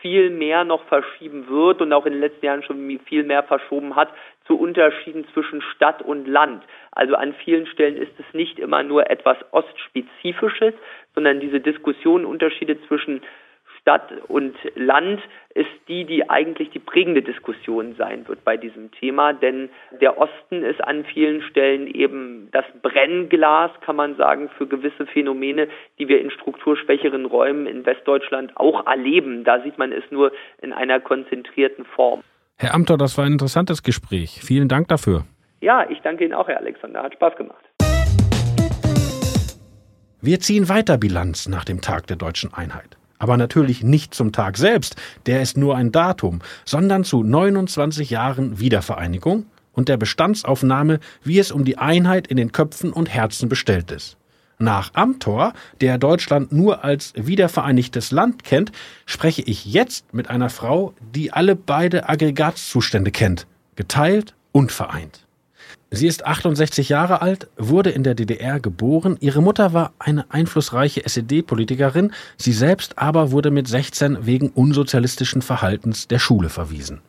viel 0.00 0.30
mehr 0.30 0.64
noch 0.64 0.84
verschieben 0.84 1.48
wird 1.48 1.80
und 1.80 1.92
auch 1.92 2.06
in 2.06 2.12
den 2.12 2.20
letzten 2.20 2.46
Jahren 2.46 2.62
schon 2.62 3.00
viel 3.04 3.24
mehr 3.24 3.42
verschoben 3.42 3.96
hat 3.96 4.12
zu 4.46 4.58
Unterschieden 4.58 5.26
zwischen 5.32 5.60
Stadt 5.60 6.02
und 6.02 6.26
Land. 6.26 6.64
Also 6.92 7.14
an 7.14 7.34
vielen 7.44 7.66
Stellen 7.66 7.96
ist 7.96 8.12
es 8.18 8.24
nicht 8.32 8.58
immer 8.58 8.82
nur 8.82 9.10
etwas 9.10 9.36
Ostspezifisches, 9.52 10.74
sondern 11.14 11.40
diese 11.40 11.60
Diskussion 11.60 12.24
Unterschiede 12.24 12.80
zwischen 12.86 13.22
Stadt 13.88 14.12
und 14.28 14.54
Land 14.74 15.22
ist 15.54 15.70
die, 15.88 16.04
die 16.04 16.28
eigentlich 16.28 16.68
die 16.70 16.78
prägende 16.78 17.22
Diskussion 17.22 17.94
sein 17.96 18.28
wird 18.28 18.44
bei 18.44 18.58
diesem 18.58 18.90
Thema. 18.92 19.32
Denn 19.32 19.70
der 20.02 20.18
Osten 20.18 20.62
ist 20.62 20.84
an 20.84 21.06
vielen 21.06 21.40
Stellen 21.40 21.86
eben 21.86 22.50
das 22.52 22.66
Brennglas, 22.82 23.70
kann 23.80 23.96
man 23.96 24.14
sagen, 24.16 24.50
für 24.58 24.66
gewisse 24.66 25.06
Phänomene, 25.06 25.68
die 25.98 26.06
wir 26.06 26.20
in 26.20 26.30
strukturschwächeren 26.30 27.24
Räumen 27.24 27.66
in 27.66 27.86
Westdeutschland 27.86 28.54
auch 28.58 28.86
erleben. 28.86 29.44
Da 29.44 29.62
sieht 29.62 29.78
man 29.78 29.90
es 29.90 30.04
nur 30.10 30.32
in 30.60 30.74
einer 30.74 31.00
konzentrierten 31.00 31.86
Form. 31.86 32.20
Herr 32.58 32.74
Amthor, 32.74 32.98
das 32.98 33.16
war 33.16 33.24
ein 33.24 33.32
interessantes 33.32 33.82
Gespräch. 33.82 34.40
Vielen 34.42 34.68
Dank 34.68 34.88
dafür. 34.88 35.24
Ja, 35.62 35.88
ich 35.88 36.00
danke 36.02 36.26
Ihnen 36.26 36.34
auch, 36.34 36.48
Herr 36.48 36.58
Alexander. 36.58 37.02
Hat 37.02 37.14
Spaß 37.14 37.36
gemacht. 37.36 37.64
Wir 40.20 40.40
ziehen 40.40 40.68
weiter 40.68 40.98
Bilanz 40.98 41.48
nach 41.48 41.64
dem 41.64 41.80
Tag 41.80 42.06
der 42.08 42.16
deutschen 42.16 42.52
Einheit. 42.52 42.97
Aber 43.18 43.36
natürlich 43.36 43.82
nicht 43.82 44.14
zum 44.14 44.32
Tag 44.32 44.56
selbst, 44.56 44.96
der 45.26 45.42
ist 45.42 45.56
nur 45.56 45.76
ein 45.76 45.92
Datum, 45.92 46.40
sondern 46.64 47.04
zu 47.04 47.22
29 47.22 48.10
Jahren 48.10 48.60
Wiedervereinigung 48.60 49.46
und 49.72 49.88
der 49.88 49.96
Bestandsaufnahme, 49.96 51.00
wie 51.22 51.38
es 51.38 51.52
um 51.52 51.64
die 51.64 51.78
Einheit 51.78 52.26
in 52.26 52.36
den 52.36 52.52
Köpfen 52.52 52.92
und 52.92 53.08
Herzen 53.08 53.48
bestellt 53.48 53.90
ist. 53.90 54.16
Nach 54.60 54.92
Amtor, 54.94 55.52
der 55.80 55.98
Deutschland 55.98 56.50
nur 56.50 56.82
als 56.82 57.12
wiedervereinigtes 57.14 58.10
Land 58.10 58.42
kennt, 58.42 58.72
spreche 59.06 59.42
ich 59.42 59.64
jetzt 59.64 60.12
mit 60.12 60.30
einer 60.30 60.50
Frau, 60.50 60.94
die 61.14 61.32
alle 61.32 61.54
beide 61.54 62.08
Aggregatzustände 62.08 63.12
kennt, 63.12 63.46
geteilt 63.76 64.34
und 64.50 64.72
vereint. 64.72 65.27
Sie 65.90 66.06
ist 66.06 66.26
68 66.26 66.90
Jahre 66.90 67.22
alt, 67.22 67.48
wurde 67.56 67.90
in 67.90 68.02
der 68.02 68.14
DDR 68.14 68.60
geboren. 68.60 69.16
Ihre 69.20 69.40
Mutter 69.40 69.72
war 69.72 69.94
eine 69.98 70.30
einflussreiche 70.30 71.04
SED-Politikerin. 71.06 72.12
Sie 72.36 72.52
selbst 72.52 72.98
aber 72.98 73.30
wurde 73.30 73.50
mit 73.50 73.68
16 73.68 74.26
wegen 74.26 74.50
unsozialistischen 74.50 75.40
Verhaltens 75.40 76.06
der 76.06 76.18
Schule 76.18 76.50
verwiesen. 76.50 77.00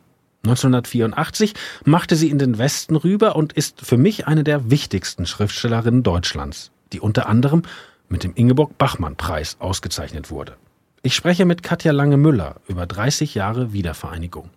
1984 0.44 1.52
machte 1.84 2.16
sie 2.16 2.30
in 2.30 2.38
den 2.38 2.56
Westen 2.56 2.96
rüber 2.96 3.36
und 3.36 3.52
ist 3.52 3.82
für 3.82 3.98
mich 3.98 4.26
eine 4.26 4.44
der 4.44 4.70
wichtigsten 4.70 5.26
Schriftstellerinnen 5.26 6.02
Deutschlands, 6.02 6.70
die 6.94 7.00
unter 7.00 7.28
anderem 7.28 7.62
mit 8.08 8.24
dem 8.24 8.32
Ingeborg-Bachmann-Preis 8.34 9.58
ausgezeichnet 9.60 10.30
wurde. 10.30 10.56
Ich 11.02 11.14
spreche 11.14 11.44
mit 11.44 11.62
Katja 11.62 11.92
Lange-Müller 11.92 12.56
über 12.66 12.86
30 12.86 13.34
Jahre 13.34 13.74
Wiedervereinigung. 13.74 14.48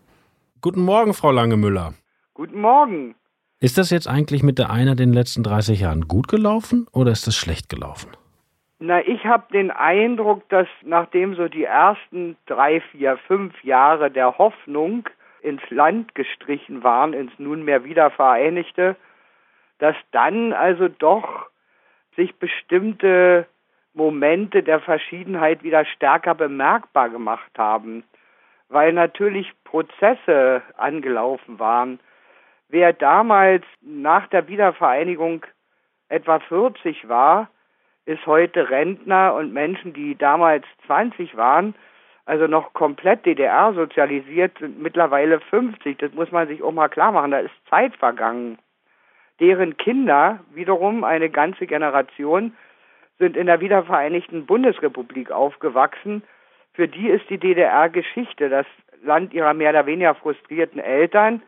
Guten 0.62 0.82
Morgen, 0.82 1.13
Frau 1.13 1.32
Lange-Müller. 1.32 1.94
Guten 2.34 2.62
Morgen. 2.62 3.15
Ist 3.63 3.77
das 3.77 3.91
jetzt 3.91 4.10
eigentlich 4.10 4.43
mit 4.43 4.60
der 4.60 4.70
in 4.72 4.98
den 4.98 5.13
letzten 5.13 5.41
30 5.41 5.79
Jahren 5.79 6.10
gut 6.10 6.27
gelaufen 6.27 6.86
oder 6.91 7.13
ist 7.13 7.27
das 7.27 7.38
schlecht 7.38 7.70
gelaufen? 7.70 8.12
Na, 8.79 9.00
ich 9.00 9.24
habe 9.24 9.46
den 9.53 9.72
Eindruck, 9.72 10.50
dass 10.50 10.67
nachdem 10.82 11.34
so 11.36 11.48
die 11.48 11.63
ersten 11.63 12.36
drei, 12.46 12.82
vier, 12.91 13.17
fünf 13.25 13.63
Jahre 13.63 14.12
der 14.12 14.38
Hoffnung 14.38 15.08
ins 15.41 15.62
Land 15.70 16.13
gestrichen 16.13 16.84
waren, 16.84 17.13
ins 17.13 17.32
nunmehr 17.38 17.86
wiedervereinigte, 17.86 18.98
dass 19.79 19.96
dann 20.12 20.51
also 20.51 20.89
doch 20.89 21.46
sich 22.17 22.36
bestimmte 22.36 23.48
Momente 23.93 24.62
der 24.62 24.82
Verschiedenheit 24.82 25.63
wieder 25.63 25.86
stärker 25.86 26.36
bemerkbar 26.36 27.08
gemacht 27.08 27.51
haben, 27.58 28.03
weil 28.67 28.91
natürlich 28.91 29.53
Prozesse 29.63 30.63
angelaufen 30.75 31.60
waren. 31.60 32.01
Wer 32.74 32.92
damals 32.92 33.63
nach 33.84 34.25
der 34.30 34.48
Wiedervereinigung 34.48 35.46
etwa 36.10 36.39
40 36.39 37.08
war, 37.08 37.48
ist 38.08 38.25
heute 38.25 38.72
Rentner 38.72 39.36
und 39.36 39.53
Menschen, 39.53 39.94
die 39.94 40.15
damals 40.18 40.65
20 40.88 41.38
waren, 41.38 41.75
also 42.25 42.48
noch 42.48 42.74
komplett 42.74 43.27
DDR 43.27 43.74
sozialisiert, 43.75 44.58
sind 44.58 44.82
mittlerweile 44.82 45.39
50. 45.39 46.00
Das 46.00 46.13
muss 46.13 46.32
man 46.32 46.48
sich 46.48 46.63
auch 46.63 46.72
mal 46.72 46.88
klar 46.88 47.12
machen. 47.12 47.30
Da 47.30 47.42
ist 47.42 47.53
Zeit 47.70 47.96
vergangen. 47.98 48.58
Deren 49.39 49.77
Kinder, 49.77 50.39
wiederum 50.56 51.03
eine 51.03 51.30
ganze 51.30 51.68
Generation, 51.68 52.58
sind 53.20 53.38
in 53.38 53.46
der 53.46 53.62
wiedervereinigten 53.62 54.48
Bundesrepublik 54.48 55.30
aufgewachsen. 55.30 56.24
Für 56.74 56.88
die 56.88 57.10
ist 57.10 57.30
die 57.30 57.38
DDR 57.38 57.89
Geschichte, 57.89 58.50
das 58.50 58.65
Land 59.03 59.32
ihrer 59.32 59.53
mehr 59.53 59.70
oder 59.70 59.86
weniger 59.86 60.15
frustrierten 60.15 60.80
Eltern 60.80 61.44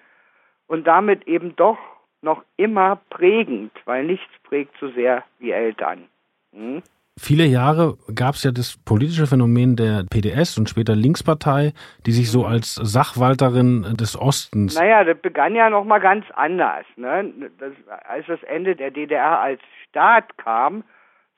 und 0.67 0.85
damit 0.85 1.27
eben 1.27 1.55
doch 1.55 1.77
noch 2.21 2.43
immer 2.57 2.97
prägend, 3.09 3.71
weil 3.85 4.03
nichts 4.03 4.31
prägt 4.43 4.75
so 4.79 4.89
sehr 4.89 5.23
wie 5.39 5.51
Eltern. 5.51 6.05
Hm? 6.53 6.81
Viele 7.17 7.45
Jahre 7.45 7.97
gab 8.13 8.35
es 8.35 8.43
ja 8.43 8.51
das 8.51 8.77
politische 8.83 9.25
Phänomen 9.25 9.77
der 9.77 10.03
PDS 10.09 10.57
und 10.57 10.69
später 10.69 10.95
Linkspartei, 10.95 11.71
die 12.05 12.11
sich 12.11 12.29
so 12.29 12.45
als 12.45 12.75
Sachwalterin 12.75 13.95
des 13.97 14.19
Ostens. 14.19 14.77
Naja, 14.77 15.05
das 15.05 15.17
begann 15.19 15.55
ja 15.55 15.69
noch 15.69 15.85
mal 15.85 15.99
ganz 15.99 16.25
anders. 16.33 16.85
Ne? 16.97 17.31
Das, 17.57 17.71
als 18.05 18.25
das 18.27 18.43
Ende 18.43 18.75
der 18.75 18.91
DDR 18.91 19.39
als 19.39 19.61
Staat 19.87 20.37
kam, 20.37 20.83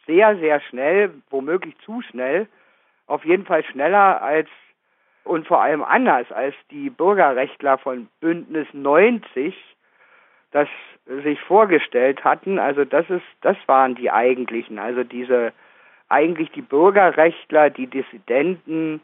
sehr, 0.08 0.36
sehr 0.40 0.62
schnell, 0.62 1.12
womöglich 1.30 1.76
zu 1.86 2.02
schnell, 2.02 2.48
auf 3.06 3.24
jeden 3.24 3.46
Fall 3.46 3.64
schneller 3.64 4.24
als 4.24 4.50
und 5.28 5.48
vor 5.48 5.62
allem 5.62 5.84
anders 5.84 6.32
als 6.32 6.56
die 6.72 6.90
Bürgerrechtler 6.90 7.78
von 7.78 8.08
Bündnis 8.20 8.68
90 8.74 9.56
das 10.52 10.68
sich 11.24 11.40
vorgestellt 11.42 12.24
hatten. 12.24 12.60
Also 12.60 12.86
das 12.86 13.10
ist, 13.10 13.26
das 13.42 13.58
waren 13.66 13.96
die 13.96 14.12
eigentlichen, 14.12 14.80
also 14.80 15.04
diese 15.04 15.54
eigentlich 16.10 16.52
die 16.52 16.62
Bürgerrechtler, 16.62 17.70
die 17.70 17.88
Dissidenten, 17.88 19.02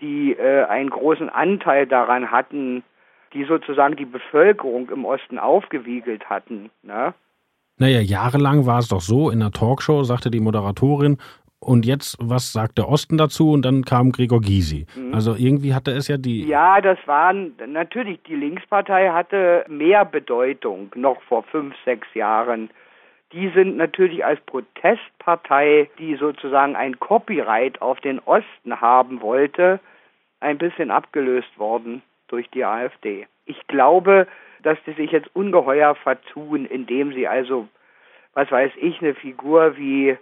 die 0.00 0.32
äh, 0.32 0.64
einen 0.64 0.90
großen 0.90 1.28
Anteil 1.28 1.86
daran 1.86 2.30
hatten, 2.30 2.82
die 3.32 3.44
sozusagen 3.44 3.96
die 3.96 4.04
Bevölkerung 4.04 4.90
im 4.90 5.04
Osten 5.04 5.38
aufgewiegelt 5.38 6.28
hatten. 6.28 6.70
Ne? 6.82 7.14
Naja, 7.78 8.00
jahrelang 8.00 8.66
war 8.66 8.80
es 8.80 8.88
doch 8.88 9.00
so, 9.00 9.30
in 9.30 9.40
der 9.40 9.52
Talkshow 9.52 10.02
sagte 10.02 10.30
die 10.30 10.40
Moderatorin, 10.40 11.18
und 11.62 11.86
jetzt, 11.86 12.16
was 12.20 12.52
sagt 12.52 12.78
der 12.78 12.88
Osten 12.88 13.18
dazu? 13.18 13.52
Und 13.52 13.64
dann 13.64 13.84
kam 13.84 14.10
Gregor 14.10 14.40
Gysi. 14.40 14.86
Mhm. 14.96 15.14
Also 15.14 15.36
irgendwie 15.38 15.74
hatte 15.74 15.92
es 15.92 16.08
ja 16.08 16.16
die. 16.16 16.44
Ja, 16.46 16.80
das 16.80 16.98
waren 17.06 17.52
natürlich, 17.68 18.20
die 18.24 18.34
Linkspartei 18.34 19.10
hatte 19.10 19.64
mehr 19.68 20.04
Bedeutung 20.04 20.90
noch 20.96 21.22
vor 21.22 21.44
fünf, 21.44 21.74
sechs 21.84 22.06
Jahren. 22.14 22.70
Die 23.32 23.48
sind 23.50 23.76
natürlich 23.76 24.24
als 24.24 24.40
Protestpartei, 24.40 25.88
die 25.98 26.16
sozusagen 26.16 26.74
ein 26.74 26.98
Copyright 26.98 27.80
auf 27.80 28.00
den 28.00 28.18
Osten 28.18 28.80
haben 28.80 29.22
wollte, 29.22 29.78
ein 30.40 30.58
bisschen 30.58 30.90
abgelöst 30.90 31.58
worden 31.58 32.02
durch 32.26 32.50
die 32.50 32.64
AfD. 32.64 33.26
Ich 33.46 33.68
glaube, 33.68 34.26
dass 34.62 34.78
die 34.84 34.92
sich 34.94 35.12
jetzt 35.12 35.34
ungeheuer 35.34 35.94
vertun, 35.94 36.66
indem 36.66 37.12
sie 37.12 37.28
also, 37.28 37.68
was 38.34 38.50
weiß 38.50 38.72
ich, 38.80 39.00
eine 39.00 39.14
Figur 39.14 39.76
wie 39.76 40.18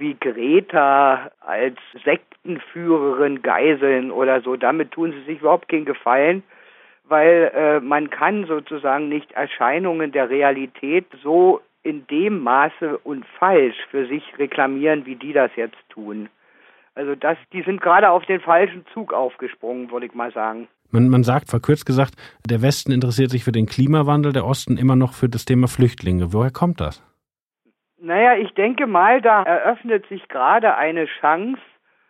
wie 0.00 0.16
Greta 0.18 1.30
als 1.40 1.76
Sektenführerin 2.04 3.42
geiseln 3.42 4.10
oder 4.10 4.40
so. 4.40 4.56
Damit 4.56 4.92
tun 4.92 5.12
sie 5.12 5.22
sich 5.32 5.40
überhaupt 5.40 5.68
keinen 5.68 5.84
Gefallen, 5.84 6.42
weil 7.04 7.52
äh, 7.54 7.80
man 7.80 8.10
kann 8.10 8.46
sozusagen 8.46 9.08
nicht 9.08 9.32
Erscheinungen 9.32 10.10
der 10.12 10.30
Realität 10.30 11.06
so 11.22 11.60
in 11.82 12.06
dem 12.08 12.40
Maße 12.40 12.98
und 13.04 13.24
falsch 13.38 13.76
für 13.90 14.06
sich 14.06 14.22
reklamieren, 14.38 15.06
wie 15.06 15.16
die 15.16 15.32
das 15.32 15.50
jetzt 15.56 15.78
tun. 15.90 16.28
Also 16.94 17.14
das, 17.14 17.38
die 17.52 17.62
sind 17.62 17.80
gerade 17.80 18.10
auf 18.10 18.24
den 18.26 18.40
falschen 18.40 18.84
Zug 18.92 19.12
aufgesprungen, 19.12 19.90
würde 19.90 20.06
ich 20.06 20.14
mal 20.14 20.32
sagen. 20.32 20.68
Man, 20.90 21.08
man 21.08 21.22
sagt, 21.22 21.48
verkürzt 21.48 21.86
gesagt, 21.86 22.14
der 22.44 22.62
Westen 22.62 22.90
interessiert 22.90 23.30
sich 23.30 23.44
für 23.44 23.52
den 23.52 23.66
Klimawandel, 23.66 24.32
der 24.32 24.44
Osten 24.44 24.76
immer 24.76 24.96
noch 24.96 25.12
für 25.14 25.28
das 25.28 25.44
Thema 25.44 25.68
Flüchtlinge. 25.68 26.32
Woher 26.32 26.50
kommt 26.50 26.80
das? 26.80 27.02
Naja, 28.02 28.36
ich 28.36 28.54
denke 28.54 28.86
mal, 28.86 29.20
da 29.20 29.42
eröffnet 29.42 30.06
sich 30.06 30.26
gerade 30.28 30.74
eine 30.76 31.04
Chance, 31.04 31.60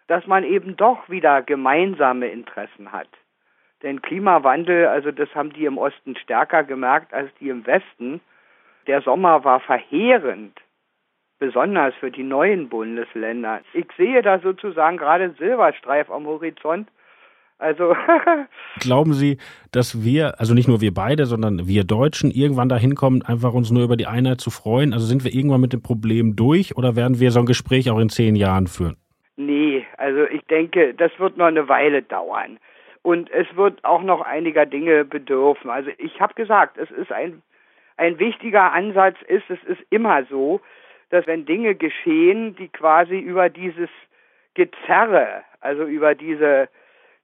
dass 0.07 0.24
man 0.26 0.44
eben 0.44 0.76
doch 0.76 1.09
wieder 1.09 1.42
gemeinsame 1.42 2.29
Interessen 2.29 2.92
hat. 2.92 3.09
Denn 3.83 4.00
Klimawandel, 4.00 4.87
also 4.87 5.11
das 5.11 5.35
haben 5.35 5.53
die 5.53 5.64
im 5.64 5.79
Osten 5.79 6.14
stärker 6.14 6.62
gemerkt 6.62 7.12
als 7.12 7.35
die 7.40 7.48
im 7.48 7.66
Westen. 7.66 8.20
Der 8.87 9.03
Sommer 9.03 9.42
war 9.42 9.59
verheerend, 9.59 10.61
besonders 11.40 11.94
für 11.96 12.12
die 12.12 12.22
neuen 12.22 12.68
Bundesländer. 12.68 13.61
Ich 13.72 13.87
sehe 13.96 14.22
da 14.22 14.38
sozusagen 14.38 14.96
gerade 14.96 15.31
Silberstreif 15.38 16.09
am 16.09 16.26
Horizont, 16.26 16.88
also. 17.61 17.94
Glauben 18.81 19.12
Sie, 19.12 19.38
dass 19.73 20.03
wir, 20.03 20.40
also 20.40 20.55
nicht 20.55 20.68
nur 20.68 20.81
wir 20.81 20.94
beide, 20.94 21.27
sondern 21.27 21.66
wir 21.66 21.85
Deutschen 21.85 22.31
irgendwann 22.31 22.68
dahin 22.68 22.94
kommen, 22.94 23.23
einfach 23.23 23.53
uns 23.53 23.70
nur 23.70 23.85
über 23.85 23.96
die 23.96 24.07
Einheit 24.07 24.40
zu 24.40 24.51
freuen? 24.51 24.92
Also 24.92 25.07
sind 25.07 25.25
wir 25.25 25.35
irgendwann 25.35 25.61
mit 25.61 25.73
dem 25.73 25.83
Problem 25.83 26.37
durch 26.37 26.77
oder 26.77 26.96
werden 26.96 27.20
wir 27.20 27.31
so 27.31 27.40
ein 27.40 27.46
Gespräch 27.46 27.90
auch 27.90 27.99
in 27.99 28.09
zehn 28.09 28.37
Jahren 28.37 28.66
führen? 28.66 28.96
Nee, 29.37 29.87
also 29.96 30.25
ich 30.25 30.42
denke, 30.46 30.94
das 30.94 31.12
wird 31.18 31.37
noch 31.37 31.46
eine 31.46 31.68
Weile 31.68 32.03
dauern. 32.03 32.59
Und 33.03 33.31
es 33.31 33.46
wird 33.57 33.83
auch 33.85 34.03
noch 34.03 34.20
einiger 34.20 34.66
Dinge 34.66 35.05
bedürfen. 35.05 35.70
Also 35.70 35.90
ich 35.99 36.20
habe 36.20 36.35
gesagt, 36.35 36.77
es 36.77 36.90
ist 36.90 37.11
ein, 37.12 37.42
ein 37.96 38.18
wichtiger 38.18 38.73
Ansatz 38.73 39.16
ist, 39.27 39.49
es 39.49 39.62
ist 39.64 39.81
immer 39.88 40.25
so, 40.27 40.61
dass 41.09 41.27
wenn 41.27 41.46
Dinge 41.46 41.75
geschehen, 41.75 42.55
die 42.57 42.68
quasi 42.68 43.18
über 43.18 43.49
dieses 43.49 43.88
Gezerre, 44.55 45.42
also 45.61 45.85
über 45.85 46.14
diese 46.14 46.68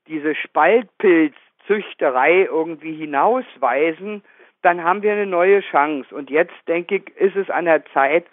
diese 0.09 0.35
Spaltpilzzüchterei 0.35 2.45
irgendwie 2.45 2.95
hinausweisen, 2.95 4.23
dann 4.63 4.83
haben 4.83 5.03
wir 5.03 5.13
eine 5.13 5.27
neue 5.27 5.61
Chance. 5.61 6.15
Und 6.15 6.31
jetzt, 6.31 6.55
denke 6.67 6.97
ich, 6.97 7.15
ist 7.17 7.37
es 7.37 7.51
an 7.51 7.67
der 7.67 7.85
Zeit, 7.87 8.25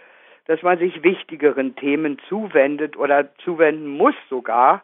dass 0.48 0.62
man 0.62 0.78
sich 0.78 1.04
wichtigeren 1.04 1.76
Themen 1.76 2.20
zuwendet 2.28 2.98
oder 2.98 3.34
zuwenden 3.38 3.88
muss 3.88 4.16
sogar. 4.30 4.84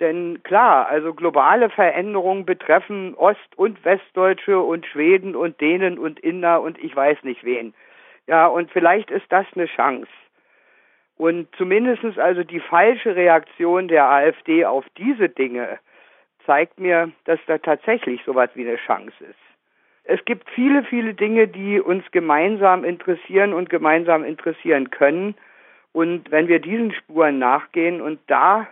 Denn 0.00 0.42
klar, 0.42 0.88
also 0.88 1.14
globale 1.14 1.70
Veränderungen 1.70 2.44
betreffen 2.44 3.14
Ost- 3.14 3.56
und 3.56 3.84
Westdeutsche 3.84 4.58
und 4.58 4.86
Schweden 4.86 5.36
und 5.36 5.60
Dänen 5.60 5.98
und 5.98 6.18
Inder 6.20 6.62
und 6.62 6.82
ich 6.82 6.94
weiß 6.94 7.22
nicht 7.22 7.44
wen. 7.44 7.74
Ja, 8.26 8.46
und 8.46 8.70
vielleicht 8.72 9.10
ist 9.10 9.30
das 9.30 9.46
eine 9.54 9.66
Chance. 9.66 10.10
Und 11.16 11.54
zumindestens 11.56 12.18
also 12.18 12.42
die 12.42 12.60
falsche 12.60 13.14
Reaktion 13.14 13.86
der 13.86 14.10
AfD 14.10 14.64
auf 14.64 14.84
diese 14.98 15.28
Dinge 15.28 15.78
zeigt 16.46 16.78
mir, 16.78 17.10
dass 17.24 17.38
da 17.46 17.58
tatsächlich 17.58 18.22
sowas 18.24 18.50
wie 18.54 18.66
eine 18.66 18.76
Chance 18.76 19.12
ist. 19.20 19.38
Es 20.04 20.22
gibt 20.26 20.48
viele, 20.50 20.84
viele 20.84 21.14
Dinge, 21.14 21.48
die 21.48 21.80
uns 21.80 22.04
gemeinsam 22.10 22.84
interessieren 22.84 23.54
und 23.54 23.70
gemeinsam 23.70 24.22
interessieren 24.22 24.90
können. 24.90 25.34
Und 25.92 26.30
wenn 26.30 26.48
wir 26.48 26.60
diesen 26.60 26.92
Spuren 26.92 27.38
nachgehen 27.38 28.02
und 28.02 28.20
da 28.26 28.68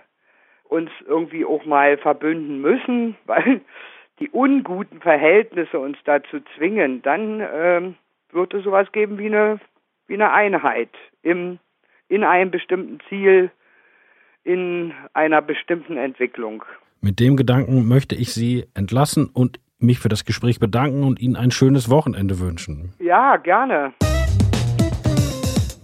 uns 0.64 0.90
irgendwie 1.06 1.44
auch 1.44 1.64
mal 1.64 1.96
verbünden 1.96 2.60
müssen, 2.60 3.16
weil 3.24 3.62
die 4.18 4.28
unguten 4.30 5.00
Verhältnisse 5.00 5.78
uns 5.78 5.96
dazu 6.04 6.40
zwingen, 6.56 7.00
dann 7.02 7.42
ähm, 7.52 7.94
wird 8.30 8.54
es 8.54 8.64
sowas 8.64 8.90
geben 8.92 9.18
wie 9.18 9.26
eine, 9.26 9.58
wie 10.06 10.14
eine 10.14 10.32
Einheit 10.32 10.90
im, 11.22 11.58
in 12.08 12.24
einem 12.24 12.50
bestimmten 12.50 13.00
Ziel, 13.08 13.50
in 14.44 14.92
einer 15.14 15.40
bestimmten 15.40 15.96
Entwicklung. 15.96 16.64
Mit 17.04 17.18
dem 17.18 17.36
Gedanken 17.36 17.88
möchte 17.88 18.14
ich 18.14 18.32
Sie 18.32 18.64
entlassen 18.74 19.26
und 19.26 19.58
mich 19.80 19.98
für 19.98 20.08
das 20.08 20.24
Gespräch 20.24 20.60
bedanken 20.60 21.02
und 21.02 21.18
Ihnen 21.18 21.34
ein 21.34 21.50
schönes 21.50 21.90
Wochenende 21.90 22.38
wünschen. 22.38 22.92
Ja, 23.00 23.38
gerne. 23.38 23.92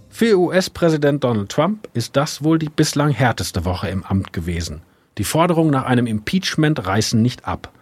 Für 0.09 0.39
US-Präsident 0.39 1.21
Donald 1.25 1.49
Trump 1.51 1.89
ist 1.93 2.15
das 2.15 2.41
wohl 2.41 2.57
die 2.57 2.69
bislang 2.69 3.11
härteste 3.11 3.65
Woche 3.65 3.89
im 3.89 4.05
Amt 4.05 4.31
gewesen. 4.31 4.81
Die 5.17 5.25
Forderungen 5.25 5.71
nach 5.71 5.83
einem 5.83 6.07
Impeachment 6.07 6.87
reißen 6.87 7.21
nicht 7.21 7.45
ab. 7.45 7.73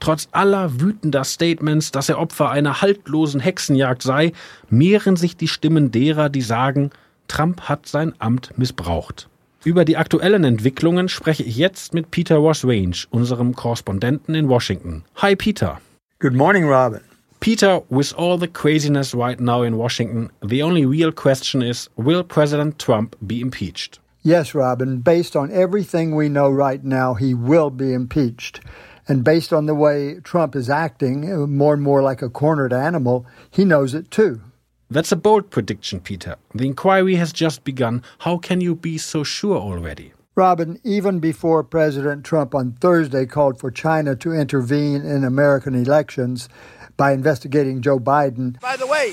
Trotz 0.00 0.28
aller 0.32 0.80
wütender 0.80 1.24
Statements, 1.24 1.92
dass 1.92 2.08
er 2.08 2.18
Opfer 2.18 2.50
einer 2.50 2.80
haltlosen 2.80 3.40
Hexenjagd 3.40 4.00
sei, 4.00 4.32
mehren 4.70 5.16
sich 5.16 5.36
die 5.36 5.48
Stimmen 5.48 5.90
derer, 5.90 6.30
die 6.30 6.40
sagen, 6.40 6.88
Trump 7.28 7.68
hat 7.68 7.86
sein 7.86 8.14
Amt 8.18 8.56
missbraucht. 8.56 9.28
Über 9.66 9.84
die 9.84 9.96
aktuellen 9.96 10.44
Entwicklungen 10.44 11.08
spreche 11.08 11.42
ich 11.42 11.56
jetzt 11.56 11.92
mit 11.92 12.12
Peter 12.12 12.40
Wasrange, 12.40 13.08
unserem 13.10 13.56
Korrespondenten 13.56 14.36
in 14.36 14.48
Washington. 14.48 15.02
Hi 15.16 15.34
Peter. 15.34 15.80
Good 16.20 16.34
morning, 16.34 16.68
Robin. 16.68 17.00
Peter, 17.40 17.82
with 17.90 18.14
all 18.16 18.38
the 18.38 18.46
craziness 18.46 19.12
right 19.12 19.40
now 19.40 19.64
in 19.64 19.76
Washington, 19.76 20.30
the 20.40 20.62
only 20.62 20.86
real 20.86 21.10
question 21.10 21.62
is 21.62 21.90
will 21.96 22.22
President 22.22 22.78
Trump 22.78 23.16
be 23.26 23.40
impeached? 23.40 23.98
Yes, 24.22 24.54
Robin. 24.54 25.00
Based 25.00 25.34
on 25.34 25.50
everything 25.50 26.14
we 26.14 26.28
know 26.28 26.48
right 26.48 26.84
now, 26.84 27.14
he 27.14 27.34
will 27.34 27.70
be 27.70 27.92
impeached. 27.92 28.60
And 29.08 29.24
based 29.24 29.52
on 29.52 29.66
the 29.66 29.74
way 29.74 30.20
Trump 30.22 30.54
is 30.54 30.70
acting, 30.70 31.28
uh, 31.28 31.44
more 31.48 31.74
and 31.74 31.82
more 31.82 32.02
like 32.02 32.22
a 32.22 32.30
cornered 32.30 32.72
animal, 32.72 33.26
he 33.50 33.64
knows 33.64 33.94
it 33.94 34.12
too. 34.12 34.40
That's 34.88 35.10
a 35.10 35.16
bold 35.16 35.50
prediction, 35.50 35.98
Peter. 35.98 36.36
The 36.54 36.66
inquiry 36.66 37.16
has 37.16 37.32
just 37.32 37.64
begun. 37.64 38.04
How 38.20 38.38
can 38.38 38.60
you 38.60 38.76
be 38.76 38.98
so 38.98 39.24
sure 39.24 39.56
already? 39.58 40.12
Robin, 40.36 40.78
even 40.84 41.18
before 41.18 41.64
President 41.64 42.24
Trump 42.24 42.54
on 42.54 42.72
Thursday 42.72 43.26
called 43.26 43.58
for 43.58 43.72
China 43.72 44.14
to 44.16 44.32
intervene 44.32 45.04
in 45.04 45.24
American 45.24 45.74
elections 45.74 46.48
by 46.96 47.12
investigating 47.12 47.82
Joe 47.82 47.98
Biden. 47.98 48.60
By 48.60 48.76
the 48.76 48.86
way, 48.86 49.12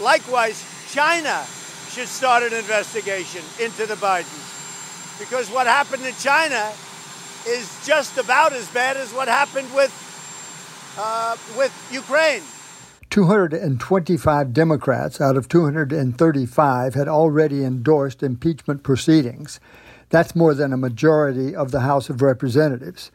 likewise, 0.00 0.64
China 0.90 1.44
should 1.90 2.08
start 2.08 2.42
an 2.44 2.54
investigation 2.54 3.42
into 3.60 3.84
the 3.84 3.96
Bidens. 3.96 5.18
Because 5.18 5.50
what 5.50 5.66
happened 5.66 6.06
in 6.06 6.14
China 6.14 6.72
is 7.46 7.68
just 7.84 8.16
about 8.16 8.54
as 8.54 8.66
bad 8.68 8.96
as 8.96 9.12
what 9.12 9.28
happened 9.28 9.68
with, 9.74 9.92
uh, 10.96 11.36
with 11.58 11.72
Ukraine. 11.92 12.42
225 13.12 14.54
Democrats 14.54 15.20
out 15.20 15.36
of 15.36 15.46
235 15.46 16.94
had 16.94 17.08
already 17.08 17.62
endorsed 17.62 18.22
impeachment 18.22 18.82
proceedings. 18.82 19.60
That's 20.08 20.34
more 20.34 20.54
than 20.54 20.72
a 20.72 20.78
majority 20.78 21.54
of 21.54 21.72
the 21.72 21.80
House 21.80 22.08
of 22.08 22.22
Representatives. 22.22 23.10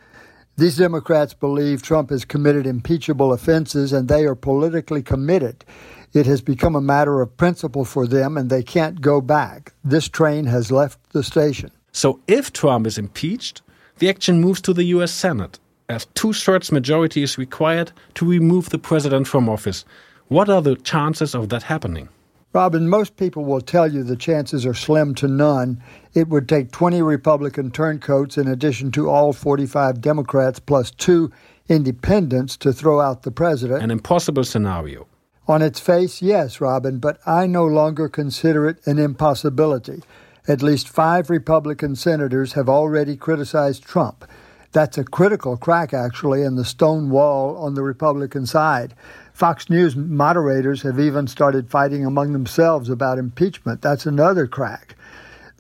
These 0.55 0.77
Democrats 0.77 1.33
believe 1.33 1.81
Trump 1.81 2.11
has 2.11 2.25
committed 2.25 2.67
impeachable 2.67 3.33
offenses 3.33 3.91
and 3.91 4.07
they 4.07 4.25
are 4.25 4.35
politically 4.35 5.01
committed. 5.01 5.65
It 6.13 6.27
has 6.27 6.41
become 6.41 6.75
a 6.75 6.81
matter 6.81 7.19
of 7.19 7.35
principle 7.35 7.83
for 7.83 8.05
them 8.05 8.37
and 8.37 8.51
they 8.51 8.61
can't 8.61 9.01
go 9.01 9.19
back. 9.19 9.73
This 9.83 10.07
train 10.07 10.45
has 10.45 10.71
left 10.71 10.99
the 11.09 11.23
station. 11.23 11.71
So 11.91 12.21
if 12.27 12.53
Trump 12.53 12.85
is 12.85 12.99
impeached, 12.99 13.63
the 13.97 14.09
action 14.09 14.41
moves 14.41 14.61
to 14.61 14.73
the 14.73 14.83
US 14.83 15.11
Senate 15.11 15.57
as 15.89 16.05
two 16.13 16.33
thirds 16.33 16.71
majority 16.71 17.23
is 17.23 17.37
required 17.37 17.91
to 18.15 18.25
remove 18.25 18.69
the 18.69 18.77
president 18.79 19.27
from 19.27 19.47
office. 19.47 19.85
What 20.27 20.49
are 20.49 20.61
the 20.61 20.75
chances 20.75 21.33
of 21.33 21.49
that 21.49 21.63
happening? 21.63 22.09
Robin, 22.53 22.89
most 22.89 23.17
people 23.17 23.45
will 23.45 23.61
tell 23.61 23.91
you 23.91 24.03
the 24.03 24.15
chances 24.15 24.65
are 24.65 24.73
slim 24.73 25.13
to 25.15 25.27
none. 25.27 25.81
It 26.13 26.27
would 26.27 26.49
take 26.49 26.71
20 26.71 27.01
Republican 27.01 27.71
turncoats 27.71 28.37
in 28.37 28.47
addition 28.47 28.91
to 28.93 29.09
all 29.09 29.31
45 29.31 30.01
Democrats 30.01 30.59
plus 30.59 30.91
two 30.91 31.31
independents 31.69 32.57
to 32.57 32.73
throw 32.73 32.99
out 32.99 33.23
the 33.23 33.31
president. 33.31 33.83
An 33.83 33.91
impossible 33.91 34.43
scenario. 34.43 35.07
On 35.47 35.61
its 35.61 35.79
face, 35.79 36.21
yes, 36.21 36.59
Robin, 36.59 36.99
but 36.99 37.19
I 37.25 37.47
no 37.47 37.65
longer 37.65 38.09
consider 38.09 38.67
it 38.67 38.85
an 38.85 38.99
impossibility. 38.99 40.01
At 40.47 40.61
least 40.61 40.89
five 40.89 41.29
Republican 41.29 41.95
senators 41.95 42.53
have 42.53 42.67
already 42.69 43.15
criticized 43.15 43.83
Trump. 43.83 44.25
That's 44.71 44.97
a 44.97 45.03
critical 45.03 45.57
crack, 45.57 45.93
actually, 45.93 46.43
in 46.43 46.55
the 46.55 46.65
stone 46.65 47.09
wall 47.09 47.57
on 47.57 47.73
the 47.73 47.83
Republican 47.83 48.45
side. 48.45 48.93
Fox 49.33 49.69
News 49.69 49.95
moderators 49.95 50.81
have 50.81 50.99
even 50.99 51.27
started 51.27 51.69
fighting 51.69 52.05
among 52.05 52.33
themselves 52.33 52.89
about 52.89 53.19
impeachment. 53.19 53.81
That's 53.81 54.05
another 54.05 54.47
crack. 54.47 54.95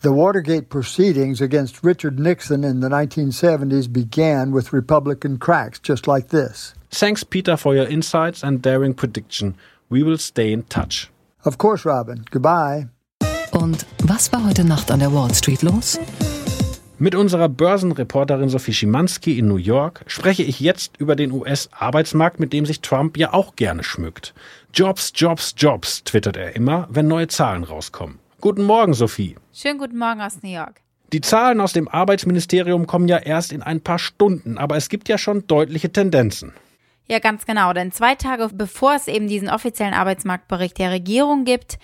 The 0.01 0.11
Watergate 0.11 0.69
proceedings 0.69 1.41
against 1.41 1.83
Richard 1.83 2.19
Nixon 2.19 2.63
in 2.63 2.81
the 2.81 2.89
1970s 2.89 3.91
began 3.91 4.51
with 4.51 4.71
Republican 4.71 5.39
cracks 5.39 5.79
just 5.79 6.07
like 6.07 6.27
this. 6.29 6.75
Thanks, 6.91 7.23
Peter, 7.23 7.57
for 7.57 7.75
your 7.75 7.87
insights 7.87 8.43
and 8.43 8.61
daring 8.61 8.93
prediction. 8.93 9.55
We 9.89 10.03
will 10.03 10.17
stay 10.19 10.53
in 10.53 10.63
touch. 10.63 11.09
Of 11.45 11.57
course, 11.57 11.83
Robin. 11.85 12.25
Goodbye. 12.29 12.89
Und 13.51 13.85
was 14.03 14.31
war 14.31 14.43
heute 14.45 14.63
Nacht 14.63 14.91
an 14.91 14.99
der 14.99 15.11
Wall 15.11 15.33
Street 15.33 15.63
los? 15.63 15.97
Mit 16.99 17.13
unserer 17.13 17.47
Börsenreporterin 17.47 18.49
Sophie 18.49 18.73
Schimanski 18.73 19.37
in 19.37 19.47
New 19.47 19.57
York 19.57 20.03
spreche 20.07 20.41
ich 20.41 20.59
jetzt 20.59 20.97
über 20.97 21.15
den 21.15 21.31
US-Arbeitsmarkt, 21.31 22.39
mit 22.39 22.53
dem 22.53 22.65
sich 22.65 22.81
Trump 22.81 23.17
ja 23.17 23.33
auch 23.33 23.55
gerne 23.55 23.83
schmückt. 23.83 24.33
Jobs, 24.73 25.11
Jobs, 25.13 25.53
Jobs, 25.55 26.03
twittert 26.05 26.37
er 26.37 26.55
immer, 26.55 26.87
wenn 26.89 27.07
neue 27.07 27.27
Zahlen 27.27 27.63
rauskommen. 27.63 28.17
Guten 28.41 28.63
Morgen, 28.63 28.95
Sophie. 28.95 29.35
Schönen 29.53 29.77
guten 29.77 29.99
Morgen 29.99 30.21
aus 30.21 30.41
New 30.41 30.49
York. 30.49 30.81
Die 31.13 31.21
Zahlen 31.21 31.61
aus 31.61 31.71
dem 31.71 31.87
Arbeitsministerium 31.87 32.87
kommen 32.87 33.07
ja 33.07 33.17
erst 33.17 33.53
in 33.53 33.61
ein 33.61 33.81
paar 33.81 33.99
Stunden, 33.99 34.57
aber 34.57 34.75
es 34.75 34.89
gibt 34.89 35.07
ja 35.07 35.19
schon 35.19 35.45
deutliche 35.45 35.91
Tendenzen. 35.91 36.51
Ja, 37.09 37.19
ganz 37.19 37.45
genau, 37.45 37.71
denn 37.71 37.93
zwei 37.93 38.15
Tage 38.15 38.49
bevor 38.53 38.95
es 38.95 39.07
eben 39.07 39.29
diesen 39.29 39.49
offiziellen 39.49 39.93
Arbeitsmarktbericht 39.93 40.77
der 40.77 40.91
Regierung 40.91 41.45
gibt, 41.45 41.77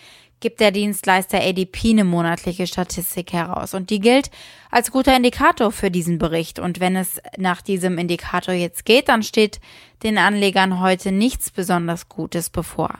gibt 0.43 0.59
der 0.59 0.71
Dienstleister 0.71 1.39
ADP 1.39 1.91
eine 1.91 2.03
monatliche 2.03 2.67
Statistik 2.67 3.31
heraus. 3.31 3.73
Und 3.73 3.89
die 3.89 4.01
gilt 4.01 4.29
als 4.69 4.91
guter 4.91 5.15
Indikator 5.15 5.71
für 5.71 5.89
diesen 5.89 6.19
Bericht. 6.19 6.59
Und 6.59 6.81
wenn 6.81 6.97
es 6.97 7.21
nach 7.37 7.61
diesem 7.61 7.97
Indikator 7.97 8.53
jetzt 8.53 8.83
geht, 8.83 9.07
dann 9.07 9.23
steht 9.23 9.61
den 10.03 10.17
Anlegern 10.17 10.81
heute 10.81 11.13
nichts 11.13 11.49
besonders 11.49 12.09
Gutes 12.09 12.49
bevor. 12.49 12.99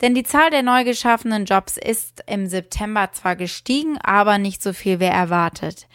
Denn 0.00 0.14
die 0.14 0.22
Zahl 0.22 0.50
der 0.50 0.62
neu 0.62 0.84
geschaffenen 0.84 1.44
Jobs 1.44 1.76
ist 1.76 2.22
im 2.28 2.46
September 2.46 3.10
zwar 3.12 3.34
gestiegen, 3.34 3.98
aber 3.98 4.38
nicht 4.38 4.62
so 4.62 4.72
viel 4.72 5.00
wie 5.00 5.04
erwartet. 5.04 5.88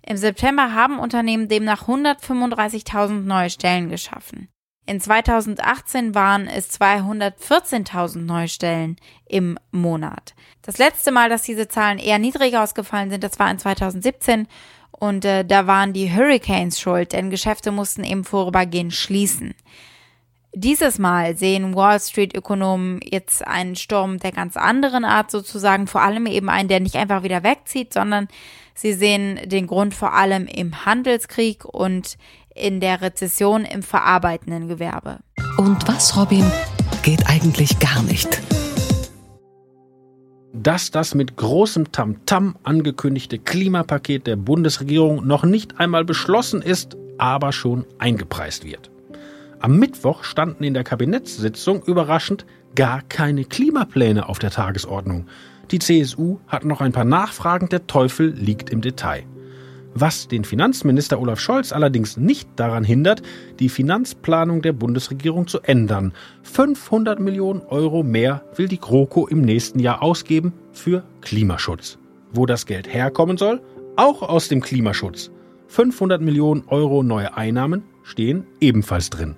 Im 0.00 0.16
September 0.16 0.74
haben 0.74 0.98
Unternehmen 0.98 1.48
demnach 1.48 1.86
135.000 1.86 3.20
neue 3.20 3.50
Stellen 3.50 3.90
geschaffen. 3.90 4.48
In 4.86 5.00
2018 5.00 6.14
waren 6.14 6.46
es 6.46 6.78
214.000 6.78 8.18
Neustellen 8.18 8.96
im 9.26 9.58
Monat. 9.70 10.34
Das 10.60 10.76
letzte 10.76 11.10
Mal, 11.10 11.30
dass 11.30 11.42
diese 11.42 11.68
Zahlen 11.68 11.98
eher 11.98 12.18
niedrig 12.18 12.56
ausgefallen 12.56 13.08
sind, 13.10 13.24
das 13.24 13.38
war 13.38 13.50
in 13.50 13.58
2017 13.58 14.46
und 14.90 15.24
äh, 15.24 15.44
da 15.44 15.66
waren 15.66 15.94
die 15.94 16.14
Hurricanes 16.14 16.78
schuld, 16.78 17.12
denn 17.12 17.30
Geschäfte 17.30 17.70
mussten 17.72 18.04
eben 18.04 18.24
vorübergehend 18.24 18.92
schließen. 18.92 19.54
Dieses 20.56 20.98
Mal 20.98 21.36
sehen 21.36 21.74
Wall 21.74 21.98
Street-Ökonomen 21.98 23.00
jetzt 23.02 23.44
einen 23.44 23.74
Sturm 23.74 24.18
der 24.18 24.30
ganz 24.30 24.56
anderen 24.56 25.04
Art 25.04 25.30
sozusagen, 25.30 25.88
vor 25.88 26.02
allem 26.02 26.26
eben 26.26 26.48
einen, 26.48 26.68
der 26.68 26.78
nicht 26.78 26.94
einfach 26.94 27.24
wieder 27.24 27.42
wegzieht, 27.42 27.92
sondern 27.92 28.28
sie 28.72 28.92
sehen 28.92 29.40
den 29.46 29.66
Grund 29.66 29.94
vor 29.94 30.12
allem 30.12 30.46
im 30.46 30.84
Handelskrieg 30.84 31.64
und 31.64 32.18
in 32.54 32.80
der 32.80 33.00
Rezession 33.00 33.64
im 33.64 33.82
verarbeitenden 33.82 34.68
Gewerbe. 34.68 35.18
Und 35.56 35.86
was, 35.88 36.16
Robin, 36.16 36.44
geht 37.02 37.26
eigentlich 37.26 37.78
gar 37.78 38.02
nicht? 38.02 38.40
Dass 40.52 40.90
das 40.90 41.14
mit 41.14 41.36
großem 41.36 41.90
Tamtam 41.90 42.52
-Tam 42.52 42.54
angekündigte 42.62 43.38
Klimapaket 43.38 44.26
der 44.26 44.36
Bundesregierung 44.36 45.26
noch 45.26 45.44
nicht 45.44 45.80
einmal 45.80 46.04
beschlossen 46.04 46.62
ist, 46.62 46.96
aber 47.18 47.52
schon 47.52 47.84
eingepreist 47.98 48.64
wird. 48.64 48.90
Am 49.60 49.78
Mittwoch 49.78 50.24
standen 50.24 50.64
in 50.64 50.74
der 50.74 50.84
Kabinettssitzung 50.84 51.82
überraschend 51.82 52.46
gar 52.74 53.02
keine 53.02 53.44
Klimapläne 53.44 54.28
auf 54.28 54.38
der 54.38 54.50
Tagesordnung. 54.50 55.26
Die 55.70 55.78
CSU 55.78 56.38
hat 56.46 56.64
noch 56.64 56.80
ein 56.80 56.92
paar 56.92 57.04
Nachfragen, 57.04 57.68
der 57.68 57.86
Teufel 57.86 58.28
liegt 58.30 58.70
im 58.70 58.80
Detail 58.80 59.24
was 59.94 60.28
den 60.28 60.44
Finanzminister 60.44 61.20
Olaf 61.20 61.40
Scholz 61.40 61.72
allerdings 61.72 62.16
nicht 62.16 62.48
daran 62.56 62.84
hindert, 62.84 63.22
die 63.58 63.68
Finanzplanung 63.68 64.62
der 64.62 64.72
Bundesregierung 64.72 65.46
zu 65.46 65.60
ändern. 65.60 66.12
500 66.42 67.20
Millionen 67.20 67.62
Euro 67.62 68.02
mehr 68.02 68.42
will 68.56 68.68
die 68.68 68.80
GroKo 68.80 69.26
im 69.26 69.42
nächsten 69.42 69.78
Jahr 69.78 70.02
ausgeben 70.02 70.52
für 70.72 71.04
Klimaschutz. 71.20 71.98
Wo 72.32 72.46
das 72.46 72.66
Geld 72.66 72.92
herkommen 72.92 73.36
soll? 73.36 73.60
Auch 73.96 74.22
aus 74.22 74.48
dem 74.48 74.60
Klimaschutz. 74.60 75.30
500 75.68 76.20
Millionen 76.20 76.64
Euro 76.68 77.02
neue 77.02 77.36
Einnahmen 77.36 77.84
stehen 78.02 78.46
ebenfalls 78.60 79.10
drin. 79.10 79.36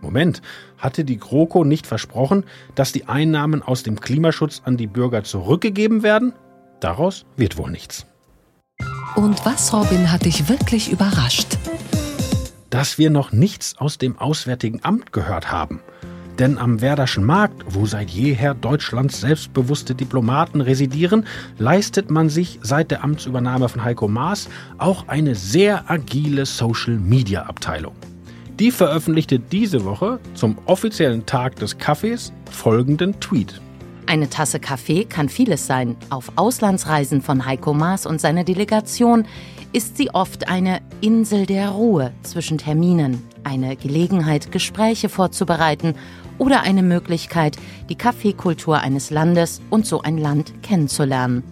Moment, 0.00 0.42
hatte 0.78 1.04
die 1.04 1.18
GroKo 1.18 1.64
nicht 1.64 1.86
versprochen, 1.86 2.44
dass 2.74 2.92
die 2.92 3.08
Einnahmen 3.08 3.62
aus 3.62 3.82
dem 3.82 4.00
Klimaschutz 4.00 4.62
an 4.64 4.76
die 4.76 4.86
Bürger 4.86 5.24
zurückgegeben 5.24 6.02
werden? 6.02 6.32
Daraus 6.80 7.26
wird 7.36 7.56
wohl 7.56 7.70
nichts. 7.70 8.06
Und 9.16 9.46
was, 9.46 9.72
Robin, 9.72 10.12
hat 10.12 10.26
dich 10.26 10.50
wirklich 10.50 10.92
überrascht? 10.92 11.56
Dass 12.68 12.98
wir 12.98 13.08
noch 13.08 13.32
nichts 13.32 13.78
aus 13.78 13.96
dem 13.96 14.18
Auswärtigen 14.18 14.80
Amt 14.82 15.10
gehört 15.10 15.50
haben. 15.50 15.80
Denn 16.38 16.58
am 16.58 16.82
Werderschen 16.82 17.24
Markt, 17.24 17.64
wo 17.66 17.86
seit 17.86 18.10
jeher 18.10 18.52
Deutschlands 18.52 19.22
selbstbewusste 19.22 19.94
Diplomaten 19.94 20.60
residieren, 20.60 21.26
leistet 21.56 22.10
man 22.10 22.28
sich 22.28 22.58
seit 22.60 22.90
der 22.90 23.02
Amtsübernahme 23.02 23.70
von 23.70 23.82
Heiko 23.82 24.06
Maas 24.06 24.50
auch 24.76 25.08
eine 25.08 25.34
sehr 25.34 25.90
agile 25.90 26.44
Social-Media-Abteilung. 26.44 27.94
Die 28.58 28.70
veröffentlichte 28.70 29.38
diese 29.38 29.86
Woche 29.86 30.20
zum 30.34 30.58
offiziellen 30.66 31.24
Tag 31.24 31.56
des 31.56 31.78
Kaffees 31.78 32.34
folgenden 32.50 33.18
Tweet. 33.18 33.62
Eine 34.08 34.30
Tasse 34.30 34.60
Kaffee 34.60 35.04
kann 35.04 35.28
vieles 35.28 35.66
sein. 35.66 35.96
Auf 36.10 36.30
Auslandsreisen 36.36 37.22
von 37.22 37.44
Heiko 37.44 37.74
Maas 37.74 38.06
und 38.06 38.20
seiner 38.20 38.44
Delegation 38.44 39.26
ist 39.72 39.96
sie 39.96 40.10
oft 40.14 40.48
eine 40.48 40.80
Insel 41.00 41.44
der 41.44 41.70
Ruhe 41.70 42.12
zwischen 42.22 42.56
Terminen, 42.56 43.20
eine 43.42 43.74
Gelegenheit, 43.74 44.52
Gespräche 44.52 45.08
vorzubereiten 45.08 45.94
oder 46.38 46.62
eine 46.62 46.84
Möglichkeit, 46.84 47.56
die 47.88 47.96
Kaffeekultur 47.96 48.78
eines 48.78 49.10
Landes 49.10 49.60
und 49.70 49.86
so 49.86 50.02
ein 50.02 50.18
Land 50.18 50.62
kennenzulernen. 50.62 51.42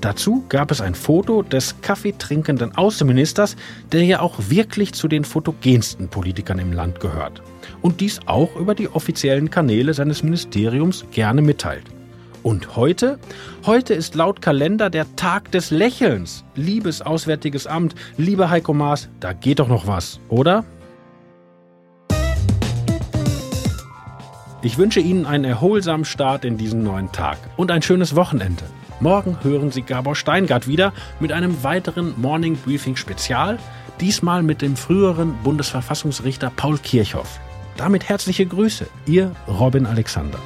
Dazu 0.00 0.44
gab 0.48 0.72
es 0.72 0.80
ein 0.80 0.96
Foto 0.96 1.42
des 1.42 1.80
kaffeetrinkenden 1.80 2.76
Außenministers, 2.76 3.54
der 3.92 4.02
ja 4.02 4.20
auch 4.20 4.34
wirklich 4.48 4.92
zu 4.94 5.06
den 5.06 5.24
fotogensten 5.24 6.08
Politikern 6.08 6.58
im 6.58 6.72
Land 6.72 6.98
gehört. 6.98 7.40
Und 7.84 8.00
dies 8.00 8.20
auch 8.24 8.56
über 8.56 8.74
die 8.74 8.88
offiziellen 8.88 9.50
Kanäle 9.50 9.92
seines 9.92 10.22
Ministeriums 10.22 11.04
gerne 11.10 11.42
mitteilt. 11.42 11.84
Und 12.42 12.76
heute? 12.76 13.18
Heute 13.66 13.92
ist 13.92 14.14
laut 14.14 14.40
Kalender 14.40 14.88
der 14.88 15.04
Tag 15.16 15.52
des 15.52 15.70
Lächelns. 15.70 16.44
Liebes 16.54 17.02
Auswärtiges 17.02 17.66
Amt, 17.66 17.94
lieber 18.16 18.48
Heiko 18.48 18.72
Maas, 18.72 19.10
da 19.20 19.34
geht 19.34 19.58
doch 19.58 19.68
noch 19.68 19.86
was, 19.86 20.18
oder? 20.30 20.64
Ich 24.62 24.78
wünsche 24.78 25.00
Ihnen 25.00 25.26
einen 25.26 25.44
erholsamen 25.44 26.06
Start 26.06 26.46
in 26.46 26.56
diesen 26.56 26.84
neuen 26.84 27.12
Tag 27.12 27.36
und 27.58 27.70
ein 27.70 27.82
schönes 27.82 28.16
Wochenende. 28.16 28.64
Morgen 29.00 29.36
hören 29.42 29.70
Sie 29.70 29.82
Gabor 29.82 30.16
Steingart 30.16 30.66
wieder 30.66 30.94
mit 31.20 31.32
einem 31.32 31.62
weiteren 31.62 32.18
Morning 32.18 32.56
Briefing 32.56 32.96
Spezial, 32.96 33.58
diesmal 34.00 34.42
mit 34.42 34.62
dem 34.62 34.74
früheren 34.74 35.34
Bundesverfassungsrichter 35.42 36.50
Paul 36.56 36.78
Kirchhoff. 36.78 37.40
Damit 37.76 38.08
herzliche 38.08 38.46
Grüße, 38.46 38.86
Ihr 39.06 39.32
Robin 39.48 39.86
Alexander. 39.86 40.38